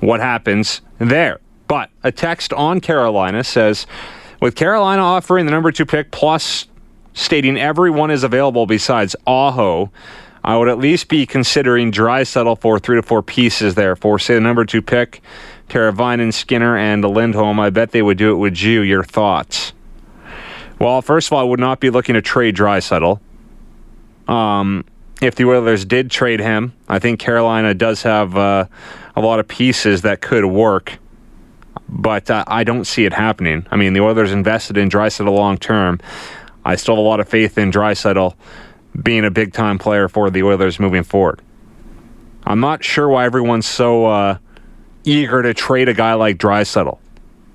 what 0.00 0.20
happens 0.20 0.80
there. 0.96 1.40
But 1.68 1.90
a 2.02 2.10
text 2.10 2.54
on 2.54 2.80
Carolina 2.80 3.44
says 3.44 3.86
with 4.40 4.54
Carolina 4.54 5.02
offering 5.02 5.44
the 5.44 5.52
number 5.52 5.70
two 5.70 5.84
pick 5.84 6.10
plus 6.12 6.66
stating 7.12 7.58
everyone 7.58 8.10
is 8.10 8.24
available 8.24 8.64
besides 8.64 9.14
Aho, 9.26 9.92
I 10.44 10.58
would 10.58 10.68
at 10.68 10.78
least 10.78 11.08
be 11.08 11.24
considering 11.24 11.90
Draisaitl 11.90 12.60
for 12.60 12.78
three 12.78 12.96
to 12.96 13.02
four 13.02 13.22
pieces 13.22 13.74
there 13.76 13.96
for, 13.96 14.18
say, 14.18 14.34
the 14.34 14.40
number 14.40 14.66
two 14.66 14.82
pick, 14.82 15.22
Teravainen, 15.70 16.34
Skinner, 16.34 16.76
and 16.76 17.02
Lindholm. 17.02 17.58
I 17.58 17.70
bet 17.70 17.92
they 17.92 18.02
would 18.02 18.18
do 18.18 18.30
it 18.32 18.36
with 18.36 18.60
you. 18.60 18.82
Your 18.82 19.02
thoughts? 19.02 19.72
Well, 20.78 21.00
first 21.00 21.28
of 21.28 21.32
all, 21.32 21.40
I 21.40 21.44
would 21.44 21.60
not 21.60 21.80
be 21.80 21.88
looking 21.88 22.14
to 22.14 22.20
trade 22.20 22.56
Draisaitl. 22.56 23.20
Um, 24.28 24.84
if 25.22 25.34
the 25.34 25.44
Oilers 25.44 25.86
did 25.86 26.10
trade 26.10 26.40
him, 26.40 26.74
I 26.88 26.98
think 26.98 27.20
Carolina 27.20 27.72
does 27.72 28.02
have 28.02 28.36
uh, 28.36 28.66
a 29.16 29.20
lot 29.22 29.40
of 29.40 29.48
pieces 29.48 30.02
that 30.02 30.20
could 30.20 30.44
work, 30.44 30.98
but 31.88 32.30
uh, 32.30 32.44
I 32.46 32.64
don't 32.64 32.84
see 32.84 33.06
it 33.06 33.14
happening. 33.14 33.66
I 33.70 33.76
mean, 33.76 33.94
the 33.94 34.00
Oilers 34.00 34.32
invested 34.32 34.76
in 34.76 34.90
Draisaitl 34.90 35.32
long 35.32 35.56
term. 35.56 36.00
I 36.66 36.76
still 36.76 36.96
have 36.96 37.04
a 37.04 37.06
lot 37.06 37.20
of 37.20 37.28
faith 37.28 37.56
in 37.56 37.70
Draisaitl 37.70 38.34
being 39.02 39.24
a 39.24 39.30
big 39.30 39.52
time 39.52 39.78
player 39.78 40.08
for 40.08 40.30
the 40.30 40.42
Oilers 40.42 40.78
moving 40.78 41.02
forward. 41.02 41.42
I'm 42.44 42.60
not 42.60 42.84
sure 42.84 43.08
why 43.08 43.24
everyone's 43.24 43.66
so 43.66 44.06
uh, 44.06 44.38
eager 45.04 45.42
to 45.42 45.54
trade 45.54 45.88
a 45.88 45.94
guy 45.94 46.14
like 46.14 46.38
Draisaitl. 46.38 46.98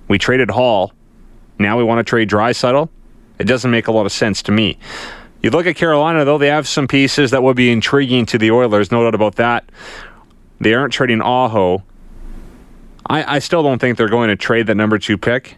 We 0.08 0.18
traded 0.18 0.50
Hall. 0.50 0.94
Now 1.60 1.78
we 1.78 1.84
want 1.84 2.00
to 2.00 2.10
trade 2.10 2.30
Draisaitl. 2.30 2.90
It 3.38 3.46
doesn't 3.46 3.72
make 3.72 3.88
a 3.88 3.92
lot 3.92 4.06
of 4.06 4.12
sense 4.12 4.42
to 4.44 4.52
me. 4.52 4.78
You 5.42 5.52
look 5.52 5.66
at 5.66 5.76
Carolina, 5.76 6.26
though, 6.26 6.38
they 6.38 6.48
have 6.48 6.68
some 6.68 6.88
pieces 6.88 7.32
that 7.32 7.44
would 7.44 7.56
be 7.56 7.72
intriguing 7.72 8.26
to 8.28 8.38
the 8.38 8.52
Oilers, 8.52 8.92
no 8.92 9.04
doubt 9.04 9.16
about 9.16 9.36
that. 9.36 9.70
They 10.60 10.74
aren't 10.74 10.92
trading 10.92 11.22
Aho. 11.22 11.84
I, 13.06 13.36
I 13.36 13.40
still 13.40 13.64
don't 13.64 13.80
think 13.80 13.98
they're 13.98 14.10
going 14.10 14.30
to 14.30 14.36
trade 14.36 14.68
that 14.68 14.76
number 14.76 15.00
two 15.00 15.18
pick. 15.18 15.58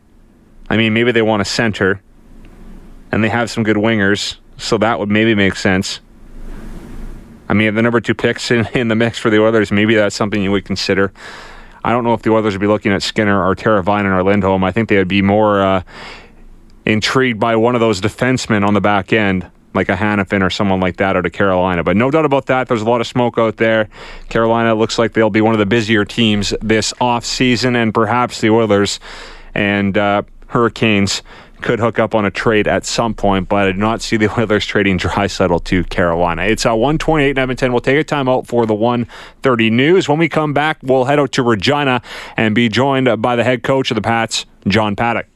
I 0.69 0.77
mean, 0.77 0.93
maybe 0.93 1.11
they 1.11 1.23
want 1.23 1.41
a 1.41 1.45
center, 1.45 2.01
and 3.11 3.23
they 3.23 3.29
have 3.29 3.49
some 3.49 3.63
good 3.63 3.77
wingers, 3.77 4.37
so 4.61 4.77
that 4.77 4.99
would 4.99 5.09
maybe 5.09 5.35
make 5.35 5.55
sense. 5.55 5.99
I 7.49 7.53
mean, 7.53 7.75
the 7.75 7.81
number 7.81 7.99
two 7.99 8.13
picks 8.13 8.51
in, 8.51 8.65
in 8.73 8.87
the 8.87 8.95
mix 8.95 9.17
for 9.17 9.29
the 9.29 9.41
Oilers, 9.41 9.71
maybe 9.71 9.95
that's 9.95 10.15
something 10.15 10.41
you 10.41 10.51
would 10.51 10.65
consider. 10.65 11.11
I 11.83 11.91
don't 11.91 12.03
know 12.03 12.13
if 12.13 12.21
the 12.21 12.31
Oilers 12.31 12.53
would 12.53 12.61
be 12.61 12.67
looking 12.67 12.91
at 12.93 13.01
Skinner 13.01 13.43
or 13.43 13.55
Teravainen 13.55 14.15
or 14.15 14.23
Lindholm. 14.23 14.63
I 14.63 14.71
think 14.71 14.87
they 14.87 14.97
would 14.97 15.07
be 15.07 15.21
more 15.21 15.61
uh, 15.61 15.83
intrigued 16.85 17.39
by 17.39 17.55
one 17.55 17.75
of 17.75 17.81
those 17.81 17.99
defensemen 17.99 18.65
on 18.65 18.73
the 18.73 18.81
back 18.81 19.11
end 19.11 19.49
like 19.73 19.89
a 19.89 19.95
Hanifin 19.95 20.43
or 20.43 20.49
someone 20.49 20.79
like 20.79 20.97
that 20.97 21.15
out 21.15 21.25
of 21.25 21.31
Carolina. 21.31 21.83
But 21.83 21.95
no 21.95 22.11
doubt 22.11 22.25
about 22.25 22.47
that, 22.47 22.67
there's 22.67 22.81
a 22.81 22.89
lot 22.89 23.01
of 23.01 23.07
smoke 23.07 23.37
out 23.37 23.57
there. 23.57 23.89
Carolina 24.29 24.75
looks 24.75 24.99
like 24.99 25.13
they'll 25.13 25.29
be 25.29 25.41
one 25.41 25.53
of 25.53 25.59
the 25.59 25.65
busier 25.65 26.05
teams 26.05 26.53
this 26.61 26.93
off 26.99 27.25
season, 27.25 27.75
and 27.75 27.93
perhaps 27.93 28.41
the 28.41 28.49
Oilers 28.49 28.99
and 29.53 29.97
uh, 29.97 30.23
Hurricanes 30.47 31.21
could 31.61 31.79
hook 31.79 31.99
up 31.99 32.13
on 32.13 32.25
a 32.25 32.31
trade 32.31 32.67
at 32.67 32.85
some 32.85 33.13
point, 33.13 33.47
but 33.47 33.67
I 33.67 33.71
do 33.71 33.77
not 33.77 34.01
see 34.01 34.17
the 34.17 34.29
Oilers 34.39 34.65
trading 34.65 34.97
Draisaitl 34.97 35.63
to 35.63 35.83
Carolina. 35.85 36.43
It's 36.43 36.65
uh, 36.65 36.75
128 36.75 37.29
in 37.29 37.37
Edmonton. 37.37 37.71
We'll 37.71 37.81
take 37.81 37.97
a 37.97 38.03
time 38.03 38.27
out 38.27 38.47
for 38.47 38.65
the 38.65 38.75
130 38.75 39.69
news. 39.69 40.09
When 40.09 40.19
we 40.19 40.27
come 40.27 40.53
back, 40.53 40.79
we'll 40.81 41.05
head 41.05 41.19
out 41.19 41.31
to 41.33 41.43
Regina 41.43 42.01
and 42.35 42.53
be 42.53 42.67
joined 42.67 43.21
by 43.21 43.35
the 43.35 43.43
head 43.43 43.63
coach 43.63 43.91
of 43.91 43.95
the 43.95 44.01
Pats, 44.01 44.45
John 44.67 44.95
Paddock. 44.95 45.30